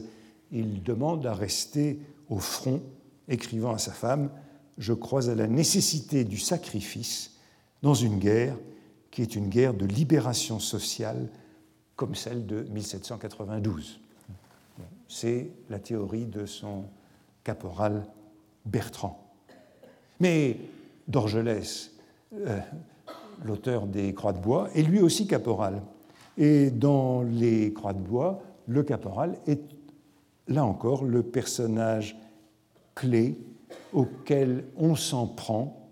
[0.51, 1.99] il demande à rester
[2.29, 2.81] au front,
[3.27, 4.29] écrivant à sa femme
[4.77, 7.35] Je crois à la nécessité du sacrifice
[7.81, 8.57] dans une guerre
[9.11, 11.29] qui est une guerre de libération sociale
[11.95, 14.01] comme celle de 1792.
[15.07, 16.85] C'est la théorie de son
[17.43, 18.05] caporal
[18.65, 19.31] Bertrand.
[20.19, 20.57] Mais
[21.07, 21.91] Dorgelès,
[22.33, 22.59] euh,
[23.43, 25.81] l'auteur des Croix de bois, est lui aussi caporal.
[26.37, 29.61] Et dans les Croix de bois, le caporal est
[30.47, 32.17] là encore, le personnage
[32.93, 33.37] clé
[33.93, 35.89] auquel on s'en prend.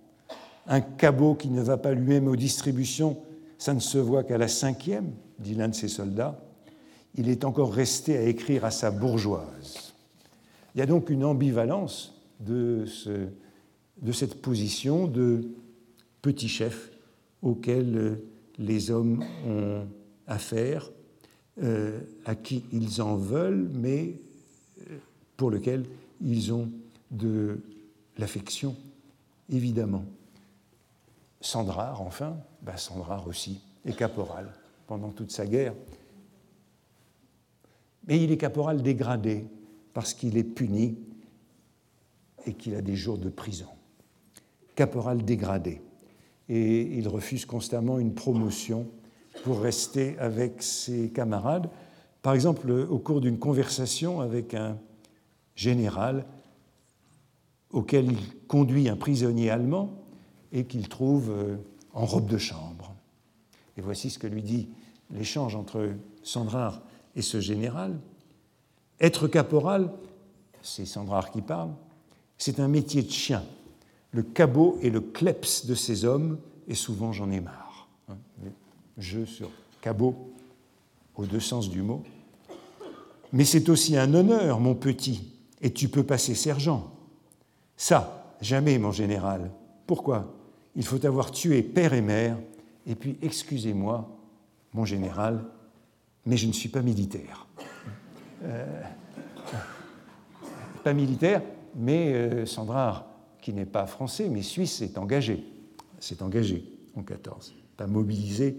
[0.68, 3.18] Un cabot qui ne va pas lui-même aux distributions,
[3.58, 6.40] ça ne se voit qu'à la cinquième, dit l'un de ses soldats.
[7.16, 9.94] Il est encore resté à écrire à sa bourgeoise.
[10.74, 13.28] Il y a donc une ambivalence de, ce,
[14.02, 15.52] de cette position de
[16.22, 16.92] petit chef
[17.42, 18.20] auquel
[18.58, 19.86] les hommes ont
[20.28, 20.92] affaire,
[21.62, 24.20] euh, à qui ils en veulent, mais
[25.38, 25.86] pour lequel
[26.22, 26.72] ils ont
[27.12, 27.60] de
[28.18, 28.76] l'affection,
[29.50, 30.06] évidemment.
[31.42, 34.54] Sandrard, enfin, ben Sandrard aussi est caporal
[34.88, 35.74] pendant toute sa guerre.
[38.08, 39.46] Mais il est caporal dégradé
[39.94, 40.98] parce qu'il est puni
[42.46, 43.68] et qu'il a des jours de prison.
[44.76, 45.82] Caporal dégradé.
[46.50, 48.88] Et il refuse constamment une promotion
[49.44, 51.70] pour rester avec ses camarades.
[52.22, 54.78] Par exemple, au cours d'une conversation avec un
[55.56, 56.26] général
[57.72, 60.06] auquel il conduit un prisonnier allemand
[60.52, 61.58] et qu'il trouve euh,
[61.94, 62.96] en robe de chambre.
[63.76, 64.70] Et voici ce que lui dit
[65.10, 65.90] l'échange entre
[66.22, 66.84] Sandrard
[67.16, 68.00] et ce général.
[69.00, 69.92] Être caporal,
[70.62, 71.72] c'est Sandrard qui parle,
[72.38, 73.44] c'est un métier de chien.
[74.12, 77.63] Le cabot et le kleps de ces hommes, et souvent j'en ai marre.
[78.98, 79.50] Jeu sur
[79.82, 80.34] cabot,
[81.16, 82.04] aux deux sens du mot.
[83.32, 85.32] Mais c'est aussi un honneur, mon petit,
[85.62, 86.92] et tu peux passer sergent.
[87.78, 89.52] Ça, jamais, mon général.
[89.88, 90.34] Pourquoi?
[90.76, 92.38] Il faut avoir tué père et mère,
[92.86, 94.10] et puis, excusez-moi,
[94.74, 95.44] mon général,
[96.26, 97.48] mais je ne suis pas militaire.
[98.44, 98.82] Euh,
[100.84, 101.42] pas militaire,
[101.76, 103.08] mais euh, Sandrard,
[103.42, 105.44] qui n'est pas français, mais suisse, est engagé.
[106.00, 106.66] C'est engagé
[106.96, 107.56] en 14.
[107.78, 108.58] Pas mobilisé,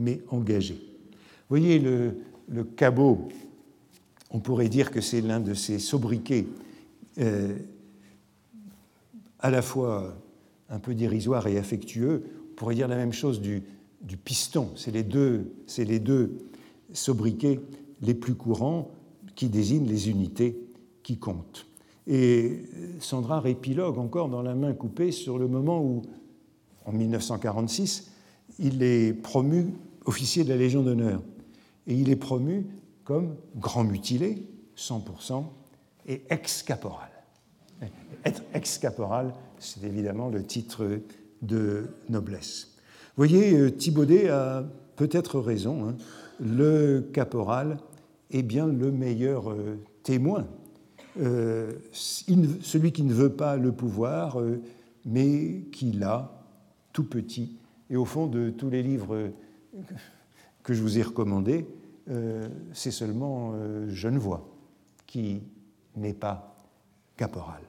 [0.00, 0.74] mais engagé.
[0.74, 2.16] Vous voyez le,
[2.48, 3.28] le cabot
[4.30, 6.46] on pourrait dire que c'est l'un de ces sobriquets
[7.18, 7.56] euh,
[9.40, 10.16] à la fois
[10.68, 12.24] un peu dérisoire et affectueux.
[12.52, 13.62] On pourrait dire la même chose du,
[14.24, 14.70] piston.
[14.76, 16.38] C'est les, deux, les deux
[16.92, 17.60] sobriquets
[18.02, 18.90] les plus courants
[19.34, 20.56] qui désignent les unités
[21.02, 21.66] qui comptent.
[22.06, 22.62] Et
[23.00, 26.02] Sandra épilogue encore dans la main coupée sur le moment où,
[26.84, 28.10] en 1946,
[28.58, 29.74] il est promu
[30.04, 31.22] officier de la Légion d'honneur.
[31.86, 32.66] Et il est promu
[33.04, 34.46] comme grand mutilé,
[34.76, 35.44] 100%,
[36.06, 37.10] et ex-caporal.
[38.24, 41.00] Être ex-caporal, c'est évidemment le titre
[41.42, 42.74] de noblesse.
[43.16, 44.64] Vous voyez, euh, Thibaudet a
[44.96, 45.96] peut-être raison, hein,
[46.38, 47.78] le caporal
[48.30, 50.46] est bien le meilleur euh, témoin.
[51.20, 54.38] Euh, celui qui ne veut pas le pouvoir,
[55.04, 56.46] mais qui l'a
[56.92, 57.56] tout petit.
[57.90, 59.30] Et au fond de tous les livres
[60.62, 61.66] que je vous ai recommandés,
[62.72, 63.54] c'est seulement
[63.88, 64.48] Genevois
[65.06, 65.42] qui
[65.96, 66.56] n'est pas
[67.16, 67.62] caporal.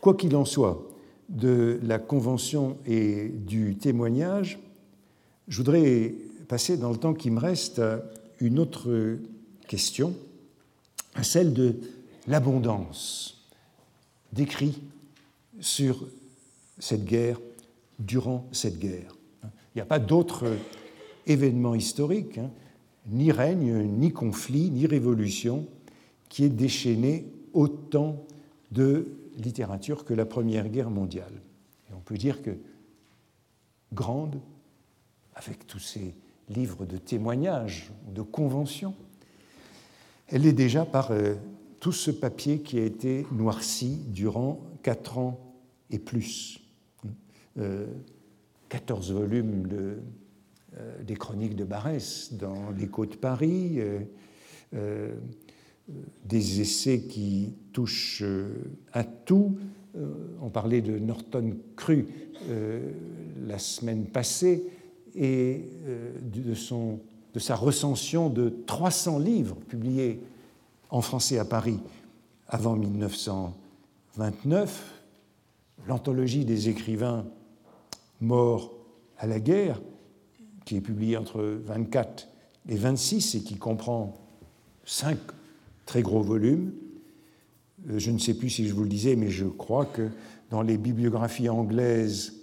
[0.00, 0.86] Quoi qu'il en soit,
[1.28, 4.60] de la convention et du témoignage,
[5.48, 6.14] je voudrais
[6.46, 7.82] passer dans le temps qui me reste
[8.40, 9.16] une autre
[9.66, 10.14] question,
[11.14, 11.74] à celle de
[12.28, 13.44] l'abondance
[14.32, 14.80] décrit
[15.58, 16.06] sur
[16.78, 17.40] cette guerre,
[17.98, 19.15] durant cette guerre.
[19.76, 20.46] Il n'y a pas d'autre
[21.26, 22.50] événement historique, hein,
[23.08, 25.66] ni règne, ni conflit, ni révolution,
[26.30, 28.24] qui ait déchaîné autant
[28.72, 29.06] de
[29.36, 31.42] littérature que la Première Guerre mondiale.
[31.90, 32.56] Et on peut dire que
[33.92, 34.40] grande,
[35.34, 36.14] avec tous ces
[36.48, 38.94] livres de témoignages, de conventions,
[40.28, 41.34] elle est déjà par euh,
[41.80, 45.38] tout ce papier qui a été noirci durant quatre ans
[45.90, 46.62] et plus.
[47.58, 47.86] Euh,
[48.68, 53.78] 14 volumes euh, des chroniques de Barès dans l'écho de Paris,
[54.74, 55.14] euh,
[56.24, 58.24] des essais qui touchent
[58.92, 59.56] à tout.
[60.42, 62.08] on parlait de Norton Cru
[63.46, 64.64] la semaine passée
[65.14, 65.64] et
[66.20, 66.98] de son
[67.36, 70.20] de sa recension de 300 livres publiés
[70.88, 71.78] en français à Paris
[72.48, 75.02] avant 1929,
[75.86, 77.26] l'anthologie des écrivains
[78.20, 78.72] morts
[79.18, 79.80] à la guerre,
[80.64, 82.28] qui est publiée entre 24
[82.68, 84.14] et 26 et qui comprend
[84.84, 85.18] cinq
[85.84, 86.72] très gros volumes.
[87.88, 90.10] Euh, je ne sais plus si je vous le disais, mais je crois que
[90.50, 92.34] dans les bibliographies anglaises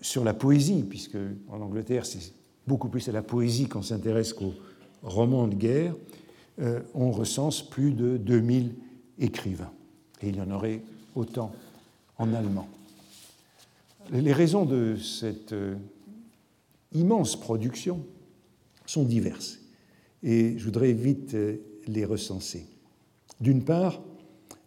[0.00, 2.32] sur la poésie, puisque en Angleterre c'est
[2.66, 4.54] beaucoup plus à la poésie qu'on s'intéresse qu'aux
[5.02, 5.94] romans de guerre,
[6.60, 8.74] euh, on recense plus de 2000
[9.18, 9.72] écrivains.
[10.22, 10.82] Et il y en aurait
[11.14, 11.52] autant
[12.18, 12.68] en allemand.
[14.12, 15.76] Les raisons de cette euh,
[16.92, 18.04] immense production
[18.84, 19.60] sont diverses.
[20.24, 22.66] Et je voudrais vite euh, les recenser.
[23.40, 24.02] D'une part,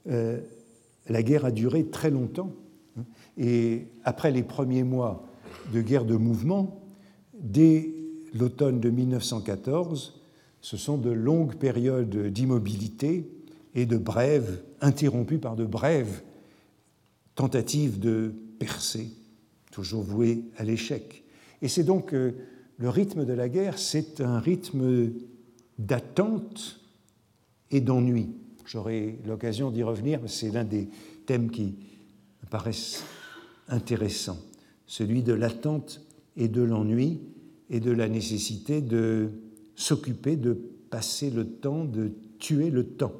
[0.05, 2.51] la guerre a duré très longtemps.
[2.97, 3.03] Hein,
[3.37, 5.27] et après les premiers mois
[5.71, 6.81] de guerre de mouvement,
[7.39, 7.93] dès
[8.33, 10.21] l'automne de 1914,
[10.61, 13.29] ce sont de longues périodes d'immobilité
[13.75, 16.23] et de brèves, interrompues par de brèves
[17.35, 19.11] tentatives de percer,
[19.73, 21.23] toujours vouées à l'échec.
[21.61, 22.31] Et c'est donc euh,
[22.77, 25.11] le rythme de la guerre, c'est un rythme
[25.79, 26.79] d'attente
[27.71, 28.29] et d'ennui.
[28.65, 30.87] J'aurai l'occasion d'y revenir, c'est l'un des
[31.25, 31.75] thèmes qui
[32.43, 33.03] me paraissent
[33.67, 34.39] intéressants,
[34.85, 36.01] celui de l'attente
[36.37, 37.21] et de l'ennui,
[37.69, 39.31] et de la nécessité de
[39.75, 40.53] s'occuper, de
[40.91, 43.13] passer le temps, de tuer le temps.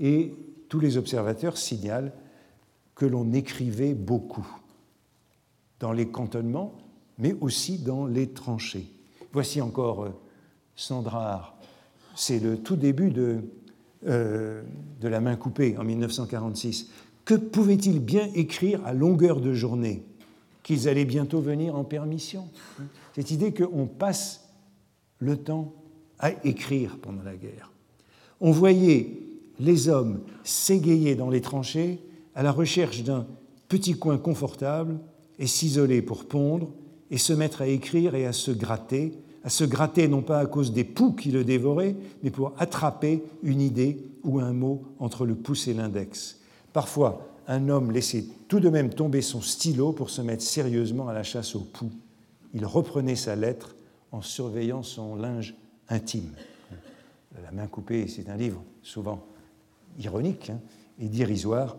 [0.00, 0.32] Et
[0.68, 2.12] tous les observateurs signalent
[2.94, 4.46] que l'on écrivait beaucoup
[5.80, 6.74] dans les cantonnements,
[7.18, 8.86] mais aussi dans les tranchées.
[9.32, 10.10] Voici encore euh,
[10.76, 11.56] Sandrard.
[12.14, 13.40] C'est le tout début de,
[14.06, 14.62] euh,
[15.00, 16.90] de La main coupée en 1946.
[17.24, 20.04] Que pouvait-il bien écrire à longueur de journée
[20.62, 22.48] Qu'ils allaient bientôt venir en permission?
[23.14, 24.48] Cette idée qu'on passe
[25.18, 25.74] le temps
[26.18, 27.72] à écrire pendant la guerre.
[28.40, 29.18] On voyait
[29.58, 32.00] les hommes s'égayer dans les tranchées
[32.34, 33.26] à la recherche d'un
[33.68, 34.98] petit coin confortable
[35.38, 36.68] et s'isoler pour pondre
[37.10, 39.12] et se mettre à écrire et à se gratter,
[39.42, 43.22] à se gratter non pas à cause des poux qui le dévoraient, mais pour attraper
[43.42, 46.40] une idée ou un mot entre le pouce et l'index.
[46.72, 51.12] Parfois, un homme laissait tout de même tomber son stylo pour se mettre sérieusement à
[51.12, 51.90] la chasse aux poux
[52.54, 53.74] il reprenait sa lettre
[54.12, 55.54] en surveillant son linge
[55.88, 56.32] intime.
[57.42, 59.26] La main coupée, c'est un livre souvent
[59.98, 60.60] ironique hein,
[61.00, 61.76] et dérisoire,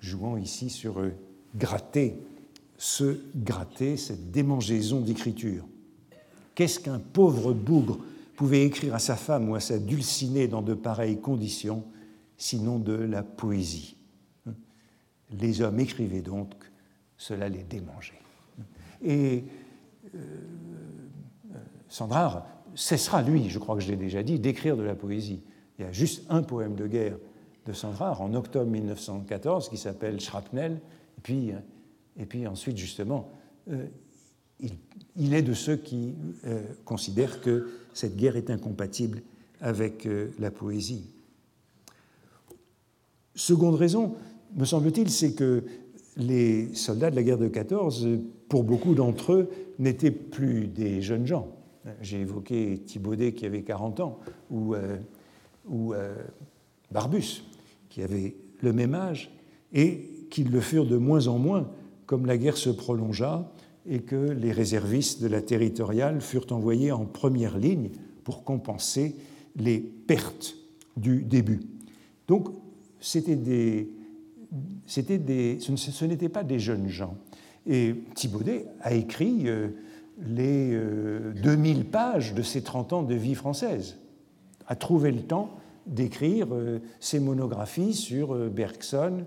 [0.00, 1.12] jouant ici sur euh,
[1.56, 2.20] gratter,
[2.78, 5.64] se gratter, cette démangeaison d'écriture.
[6.54, 7.98] Qu'est-ce qu'un pauvre bougre
[8.36, 11.84] pouvait écrire à sa femme ou à sa dulcinée dans de pareilles conditions,
[12.36, 13.96] sinon de la poésie
[15.32, 16.54] Les hommes écrivaient donc,
[17.16, 18.22] cela les démangeait.
[19.02, 19.44] Et
[20.14, 20.18] euh,
[21.52, 21.58] euh,
[21.88, 25.42] Sandrard cessera, lui, je crois que je l'ai déjà dit, d'écrire de la poésie.
[25.78, 27.18] Il y a juste un poème de guerre
[27.66, 30.80] de Sandrard en octobre 1914 qui s'appelle Shrapnel,
[31.24, 31.52] puis,
[32.18, 33.30] et puis ensuite, justement,
[33.70, 33.86] euh,
[35.16, 36.14] il, est de ceux qui
[36.84, 39.22] considèrent que cette guerre est incompatible
[39.60, 40.08] avec
[40.40, 41.10] la poésie.
[43.36, 44.16] Seconde raison,
[44.56, 45.62] me semble-t-il, c'est que
[46.16, 48.08] les soldats de la guerre de 14,
[48.48, 51.48] pour beaucoup d'entre eux, n'étaient plus des jeunes gens.
[52.02, 54.18] J'ai évoqué Thibaudet qui avait 40 ans,
[54.50, 54.96] ou, euh,
[55.68, 56.14] ou euh,
[56.90, 57.44] Barbus
[57.88, 59.30] qui avait le même âge,
[59.72, 61.70] et qu'ils le furent de moins en moins
[62.08, 63.52] comme la guerre se prolongea
[63.86, 67.90] et que les réservistes de la territoriale furent envoyés en première ligne
[68.24, 69.14] pour compenser
[69.56, 70.56] les pertes
[70.96, 71.60] du début.
[72.26, 72.48] Donc,
[72.98, 73.90] c'était des,
[75.18, 77.14] des, ce n'étaient pas des jeunes gens.
[77.66, 79.68] Et Thibaudet a écrit euh,
[80.18, 80.70] les
[81.42, 83.98] 2000 euh, pages de ses 30 ans de vie française,
[84.66, 85.50] a trouvé le temps
[85.86, 89.26] d'écrire euh, ses monographies sur Bergson,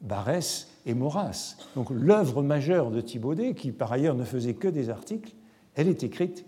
[0.00, 1.56] Barès et Maurras.
[1.74, 5.32] Donc l'œuvre majeure de Thibaudet, qui par ailleurs ne faisait que des articles,
[5.74, 6.44] elle est écrite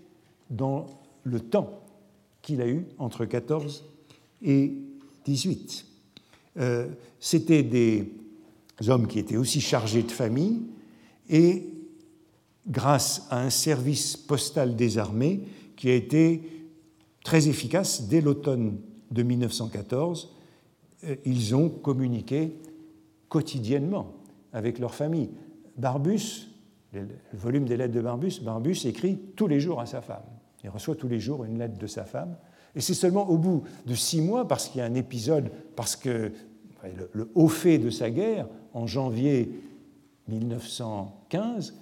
[0.49, 0.85] dans
[1.23, 1.81] le temps
[2.41, 3.85] qu'il a eu entre 14
[4.41, 4.73] et
[5.25, 5.85] 18.
[6.57, 6.87] Euh,
[7.19, 8.11] C'était des
[8.87, 10.61] hommes qui étaient aussi chargés de famille
[11.29, 11.69] et
[12.67, 15.41] grâce à un service postal des armées
[15.75, 16.41] qui a été
[17.23, 18.77] très efficace dès l'automne
[19.11, 20.31] de 1914,
[21.03, 22.53] euh, ils ont communiqué
[23.29, 24.14] quotidiennement
[24.55, 25.29] avec leur famille.
[25.77, 26.47] Barbus,
[26.93, 30.23] le volume des lettres de Barbus, Barbus écrit tous les jours à sa femme.
[30.63, 32.37] Il reçoit tous les jours une lettre de sa femme.
[32.73, 35.97] Et c'est seulement au bout de six mois, parce qu'il y a un épisode, parce
[35.97, 36.31] que
[37.13, 39.51] le, haut fait de sa guerre, en janvier
[40.29, 41.75] 1915,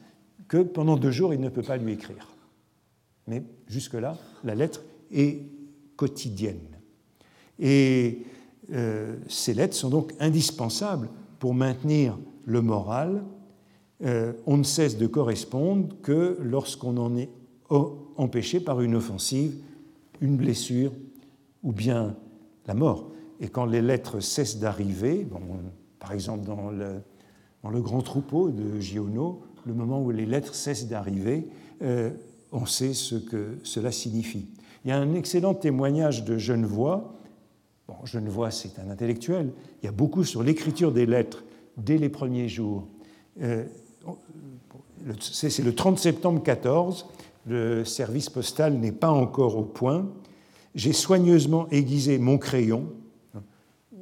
[0.47, 2.36] que pendant deux jours, il ne peut pas lui écrire.
[3.28, 5.43] Mais jusque-là, la lettre est
[5.95, 6.59] quotidienne.
[7.59, 8.26] Et
[8.71, 13.23] euh, ces lettres sont donc indispensables pour maintenir le moral,
[14.03, 17.29] euh, on ne cesse de correspondre que lorsqu'on en est
[17.69, 19.55] empêché par une offensive,
[20.21, 20.91] une blessure
[21.63, 22.15] ou bien
[22.67, 23.11] la mort.
[23.39, 25.27] Et quand les lettres cessent d'arriver,
[25.99, 27.01] par exemple dans le,
[27.63, 31.47] dans le, grand troupeau de Giono, le moment où les lettres cessent d'arriver,
[31.81, 32.11] euh,
[32.51, 34.47] on sait ce que cela signifie.
[34.85, 37.15] Il y a un excellent témoignage de Genevois.
[37.87, 39.51] Bon, Genevois, c'est un intellectuel.
[39.81, 41.43] Il y a beaucoup sur l'écriture des lettres
[41.78, 42.88] dès les premiers jours.
[43.41, 43.65] Euh,
[45.19, 47.07] c'est le 30 septembre 14,
[47.45, 50.07] le service postal n'est pas encore au point.
[50.76, 52.88] J'ai soigneusement aiguisé mon crayon.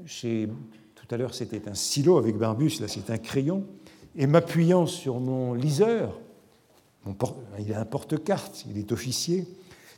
[0.05, 3.65] Tout à l'heure, c'était un stylo avec Barbus, là, c'est un crayon.
[4.15, 6.19] Et m'appuyant sur mon liseur,
[7.59, 9.47] il a un porte-carte, il est officier,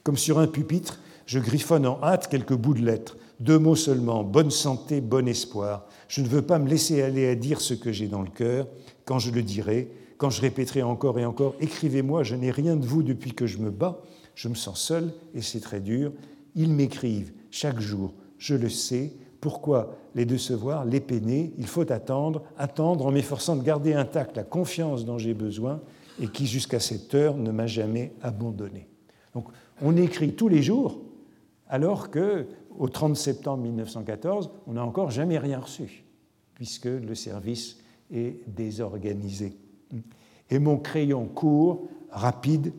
[0.03, 3.17] comme sur un pupitre, je griffonne en hâte quelques bouts de lettres.
[3.43, 5.85] Deux mots seulement, bonne santé, bon espoir.
[6.07, 8.69] Je ne veux pas me laisser aller à dire ce que j'ai dans le cœur.
[9.03, 12.85] Quand je le dirai, quand je répéterai encore et encore, écrivez-moi, je n'ai rien de
[12.85, 14.01] vous depuis que je me bats,
[14.33, 16.13] je me sens seul et c'est très dur.
[16.55, 19.11] Ils m'écrivent chaque jour, je le sais.
[19.41, 21.53] Pourquoi les décevoir, les peiner?
[21.57, 25.81] Il faut attendre, attendre en m'efforçant de garder intacte la confiance dont j'ai besoin
[26.21, 28.87] et qui jusqu'à cette heure ne m'a jamais abandonné.
[29.33, 29.47] Donc
[29.81, 31.01] on écrit tous les jours
[31.67, 32.45] alors que
[32.77, 36.03] au 30 septembre 1914, on n'a encore jamais rien reçu,
[36.55, 37.77] puisque le service
[38.11, 39.57] est désorganisé.
[40.49, 42.73] Et mon crayon court, rapide,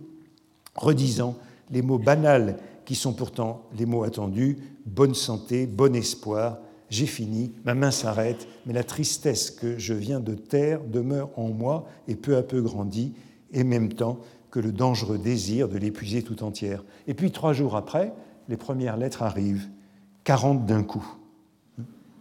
[0.74, 1.36] redisant
[1.70, 6.58] les mots banals qui sont pourtant les mots attendus, bonne santé, bon espoir,
[6.90, 11.48] j'ai fini, ma main s'arrête, mais la tristesse que je viens de taire demeure en
[11.48, 13.14] moi et peu à peu grandit,
[13.52, 14.18] et même temps
[14.50, 16.84] que le dangereux désir de l'épuiser tout entière.
[17.08, 18.12] Et puis trois jours après,
[18.48, 19.68] les premières lettres arrivent.
[20.24, 21.06] 40 d'un coup.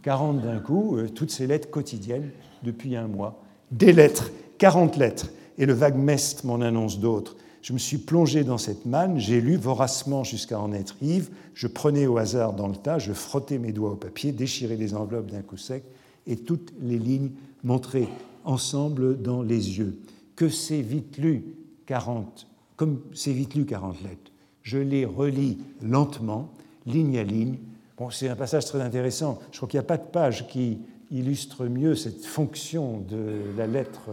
[0.01, 2.31] 40 d'un coup, euh, toutes ces lettres quotidiennes
[2.61, 3.41] depuis un mois.
[3.71, 7.37] Des lettres, 40 lettres, et le vague mest m'en annonce d'autres.
[7.61, 11.67] Je me suis plongé dans cette manne, j'ai lu voracement jusqu'à en être ivre, je
[11.67, 15.31] prenais au hasard dans le tas, je frottais mes doigts au papier, déchirais les enveloppes
[15.31, 15.85] d'un coup sec,
[16.27, 17.31] et toutes les lignes
[17.63, 18.09] montraient
[18.43, 19.97] ensemble dans les yeux.
[20.35, 24.31] Que c'est vite lu, 40, comme c'est vite lu 40 lettres.
[24.61, 26.49] Je les relis lentement,
[26.85, 27.57] ligne à ligne,
[28.11, 29.39] c'est un passage très intéressant.
[29.51, 30.79] Je crois qu'il n'y a pas de page qui
[31.11, 34.09] illustre mieux cette fonction de la lettre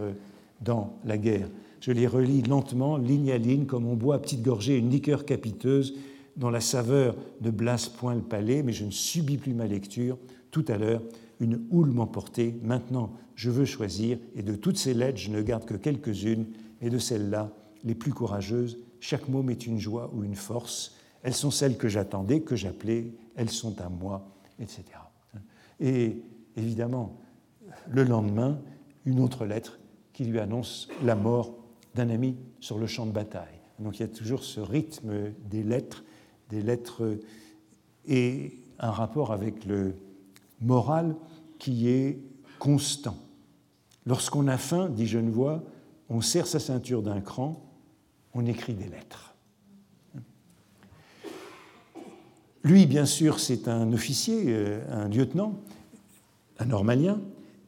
[0.61, 1.49] dans la guerre.
[1.79, 5.25] Je les relis lentement, ligne à ligne, comme on boit à petite gorgée une liqueur
[5.25, 5.95] capiteuse
[6.37, 10.17] dont la saveur ne blasse point le palais, mais je ne subis plus ma lecture.
[10.51, 11.01] Tout à l'heure,
[11.39, 12.55] une houle m'emportait.
[12.63, 16.45] Maintenant, je veux choisir, et de toutes ces lettres, je ne garde que quelques-unes,
[16.81, 17.51] et de celles-là,
[17.83, 20.95] les plus courageuses, chaque mot met une joie ou une force.
[21.23, 24.27] Elles sont celles que j'attendais, que j'appelais elles sont à moi,
[24.59, 24.83] etc.
[25.79, 26.21] Et
[26.55, 27.17] évidemment,
[27.89, 28.61] le lendemain,
[29.05, 29.79] une autre lettre
[30.13, 31.55] qui lui annonce la mort
[31.95, 33.59] d'un ami sur le champ de bataille.
[33.79, 36.03] Donc il y a toujours ce rythme des lettres,
[36.49, 37.17] des lettres
[38.05, 39.95] et un rapport avec le
[40.59, 41.15] moral
[41.57, 42.19] qui est
[42.59, 43.17] constant.
[44.05, 45.63] Lorsqu'on a faim, dit Genevois,
[46.09, 47.63] on serre sa ceinture d'un cran,
[48.33, 49.30] on écrit des lettres.
[52.63, 55.59] Lui, bien sûr, c'est un officier, euh, un lieutenant,
[56.59, 57.19] un normalien,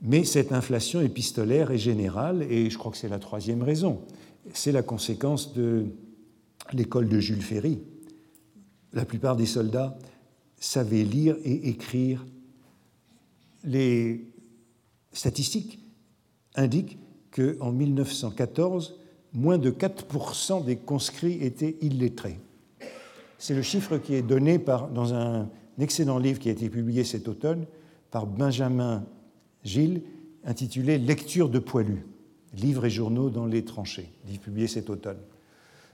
[0.04, 4.02] mais cette inflation épistolaire est générale et je crois que c'est la troisième raison.
[4.54, 5.86] C'est la conséquence de
[6.74, 7.80] l'école de Jules Ferry.
[8.92, 9.98] La plupart des soldats
[10.58, 12.26] savaient lire et écrire.
[13.64, 14.28] Les
[15.12, 15.80] statistiques
[16.56, 17.00] indiquent
[17.32, 19.00] qu'en 1914,
[19.34, 22.40] moins de 4% des conscrits étaient illettrés.
[23.44, 27.28] C'est le chiffre qui est donné dans un excellent livre qui a été publié cet
[27.28, 27.66] automne
[28.10, 29.04] par Benjamin
[29.66, 30.02] Gilles,
[30.46, 32.06] intitulé Lecture de poilus,
[32.54, 34.10] livres et journaux dans les tranchées,
[34.42, 35.18] publié cet automne.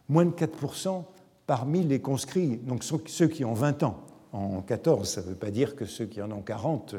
[0.10, 1.04] Moins de 4%
[1.48, 3.98] parmi les conscrits, donc ceux qui ont 20 ans.
[4.32, 6.98] En 14, ça ne veut pas dire que ceux qui en ont 40,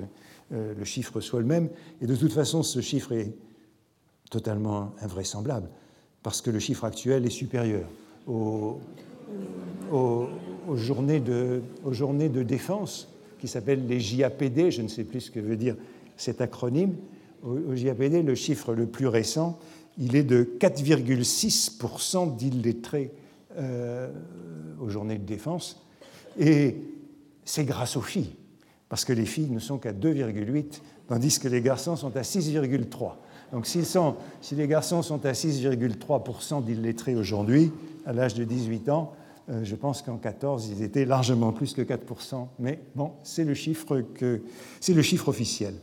[0.51, 1.69] euh, le chiffre soit le même.
[2.03, 3.33] Et de toute façon, ce chiffre est
[4.33, 5.69] totalement invraisemblable,
[6.25, 7.89] parce que le chiffre actuel est supérieur
[9.91, 10.27] aux,
[10.69, 15.57] aux, journées, de, défense qui s'appellent les JAPD, je ne sais plus ce que veut
[15.57, 15.77] dire
[16.17, 16.95] cet acronyme.
[17.43, 19.59] Au, JAPD, le chiffre le plus récent,
[19.99, 23.13] il est de 4,6% d'illettrés
[23.59, 24.11] euh,
[24.81, 25.83] aux journées de défense.
[26.39, 26.77] Et
[27.45, 28.35] c'est grâce aux filles,
[28.89, 33.13] parce que les filles ne sont qu'à 2,8, tandis que les garçons sont à 6,3.
[33.53, 33.83] Donc si
[34.55, 37.73] les garçons sont à 6,3% d'illettrés aujourd'hui,
[38.07, 39.13] à l'âge de 18 ans,
[39.51, 43.55] euh, je pense qu'en 14, ils étaient largement plus que 4%, mais bon, c'est le
[43.55, 44.05] chiffre,
[45.27, 45.75] officiel.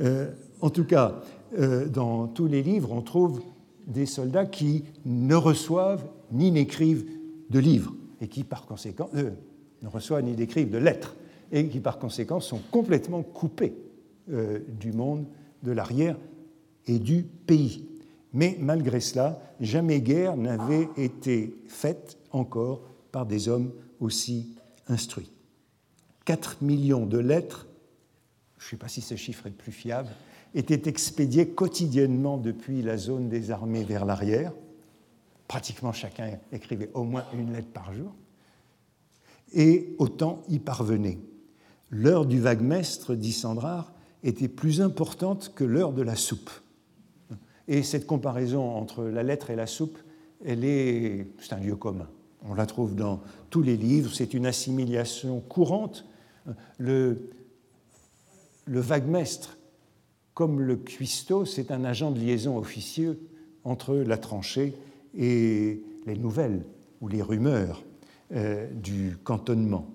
[0.00, 1.20] Euh, en tout cas,
[1.58, 3.42] euh, dans tous les livres, on trouve
[3.86, 7.04] des soldats qui ne reçoivent ni n'écrivent
[7.50, 11.16] de livres, et qui par conséquent ne reçoivent ni n'écrivent de lettres,
[11.50, 13.74] et qui par conséquent sont complètement coupés
[14.28, 15.26] du monde
[15.62, 16.16] de l'arrière
[16.86, 17.84] et du pays.
[18.32, 24.56] Mais malgré cela, jamais guerre n'avait été faite encore par des hommes aussi
[24.88, 25.30] instruits.
[26.24, 27.68] 4 millions de lettres,
[28.58, 30.08] je ne sais pas si ce chiffre est plus fiable,
[30.54, 34.52] étaient expédiées quotidiennement depuis la zone des armées vers l'arrière.
[35.48, 38.14] Pratiquement chacun écrivait au moins une lettre par jour.
[39.52, 41.18] Et autant y parvenait.
[41.90, 43.92] L'heure du vaguemestre, dit Sandrard,
[44.22, 46.50] était plus importante que l'heure de la soupe.
[47.68, 49.98] Et cette comparaison entre la lettre et la soupe,
[50.44, 52.08] elle est, c'est un lieu commun.
[52.48, 53.20] On la trouve dans
[53.50, 56.04] tous les livres, c'est une assimilation courante.
[56.78, 57.30] Le,
[58.66, 58.82] le
[60.34, 63.20] comme le cuistot, c'est un agent de liaison officieux
[63.64, 64.74] entre la tranchée
[65.16, 66.64] et les nouvelles
[67.00, 67.82] ou les rumeurs
[68.34, 69.88] euh, du cantonnement.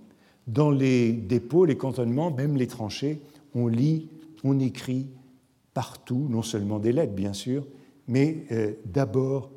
[0.46, 3.20] Dans les dépôts, les cantonnements, même les tranchées,
[3.56, 4.10] on lit,
[4.44, 5.08] on écrit
[5.74, 7.66] partout, non seulement des lettres bien sûr,
[8.08, 9.50] mais euh, d'abord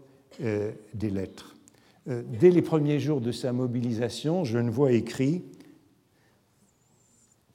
[0.43, 1.50] euh, des lettres.
[2.09, 5.43] Euh, dès les premiers jours de sa mobilisation, je vois écrit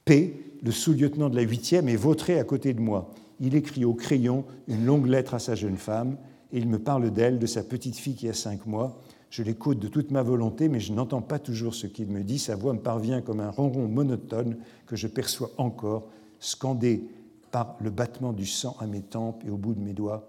[0.04, 3.10] P, le sous-lieutenant de la 8e, est vautré à côté de moi.
[3.40, 6.16] Il écrit au crayon une longue lettre à sa jeune femme
[6.52, 9.00] et il me parle d'elle, de sa petite fille qui a cinq mois.
[9.30, 12.38] Je l'écoute de toute ma volonté, mais je n'entends pas toujours ce qu'il me dit.
[12.38, 17.02] Sa voix me parvient comme un ronron monotone que je perçois encore, scandé
[17.50, 20.28] par le battement du sang à mes tempes et au bout de mes doigts.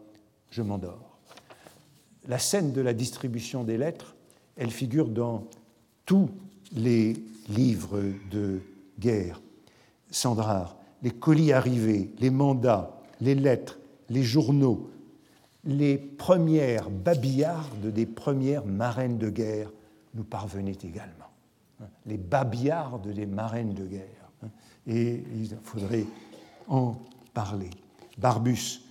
[0.49, 1.16] Je m'endors
[2.27, 4.15] la scène de la distribution des lettres,
[4.55, 5.45] elle figure dans
[6.05, 6.29] tous
[6.73, 7.15] les
[7.49, 8.01] livres
[8.31, 8.61] de
[8.99, 9.41] guerre.
[10.11, 14.89] Sandrard, les colis arrivés, les mandats, les lettres, les journaux,
[15.63, 19.71] les premières babillardes des premières marraines de guerre
[20.13, 21.13] nous parvenaient également.
[22.05, 24.31] Les babillardes des marraines de guerre.
[24.87, 26.05] Et il faudrait
[26.67, 26.95] en
[27.33, 27.69] parler.
[28.17, 28.81] Barbus,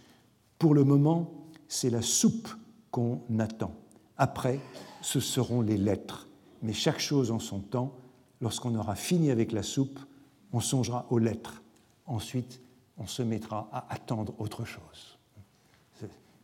[0.59, 1.31] pour le moment,
[1.69, 2.49] c'est la soupe
[2.91, 3.75] qu'on attend.
[4.17, 4.61] Après,
[5.03, 6.29] ce seront les lettres.
[6.63, 7.95] Mais chaque chose en son temps,
[8.41, 10.01] lorsqu'on aura fini avec la soupe,
[10.53, 11.63] on songera aux lettres.
[12.07, 12.61] Ensuite,
[12.99, 15.19] on se mettra à attendre autre chose.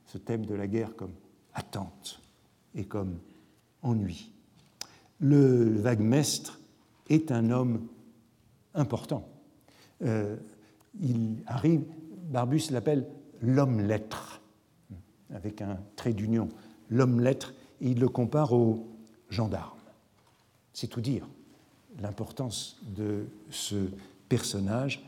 [0.06, 1.14] Ce thème de la guerre comme
[1.54, 2.20] attente
[2.74, 3.18] et comme
[3.80, 4.30] ennui.
[5.20, 6.60] Le vaguemestre
[7.08, 7.86] est un homme
[8.74, 9.28] important.
[10.02, 10.36] Euh,
[11.00, 11.84] il arrive,
[12.30, 13.06] Barbus l'appelle
[13.40, 14.31] l'homme-lettre
[15.34, 16.48] avec un trait d'union,
[16.90, 18.86] l'homme-lettre, et il le compare au
[19.28, 19.78] gendarme.
[20.72, 21.26] C'est tout dire,
[22.00, 23.88] l'importance de ce
[24.28, 25.04] personnage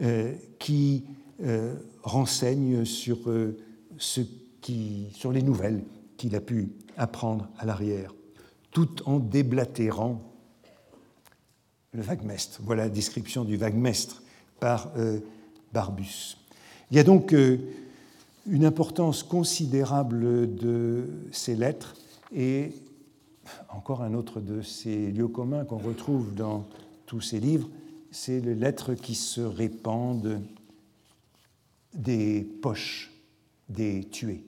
[0.00, 1.04] euh, qui
[1.42, 3.56] euh, renseigne sur, euh,
[3.98, 4.20] ce
[4.60, 5.84] qui, sur les nouvelles
[6.16, 8.14] qu'il a pu apprendre à l'arrière,
[8.70, 10.22] tout en déblatérant
[11.92, 12.60] le vaguemestre.
[12.62, 14.22] Voilà la description du vaguemestre
[14.58, 14.92] par
[15.72, 16.38] Barbus.
[16.90, 17.34] Il y a donc
[18.46, 21.94] une importance considérable de ces lettres
[22.34, 22.72] et
[23.70, 26.66] encore un autre de ces lieux communs qu'on retrouve dans
[27.06, 27.68] tous ces livres,
[28.10, 30.40] c'est les lettres qui se répandent
[31.94, 33.12] des poches
[33.68, 34.44] des tués.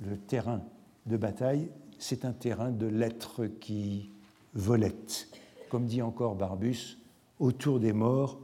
[0.00, 0.62] Le terrain
[1.06, 1.68] de bataille,
[1.98, 4.10] c'est un terrain de lettres qui
[4.54, 5.28] volettent.
[5.70, 6.98] Comme dit encore Barbus,
[7.38, 8.38] autour des morts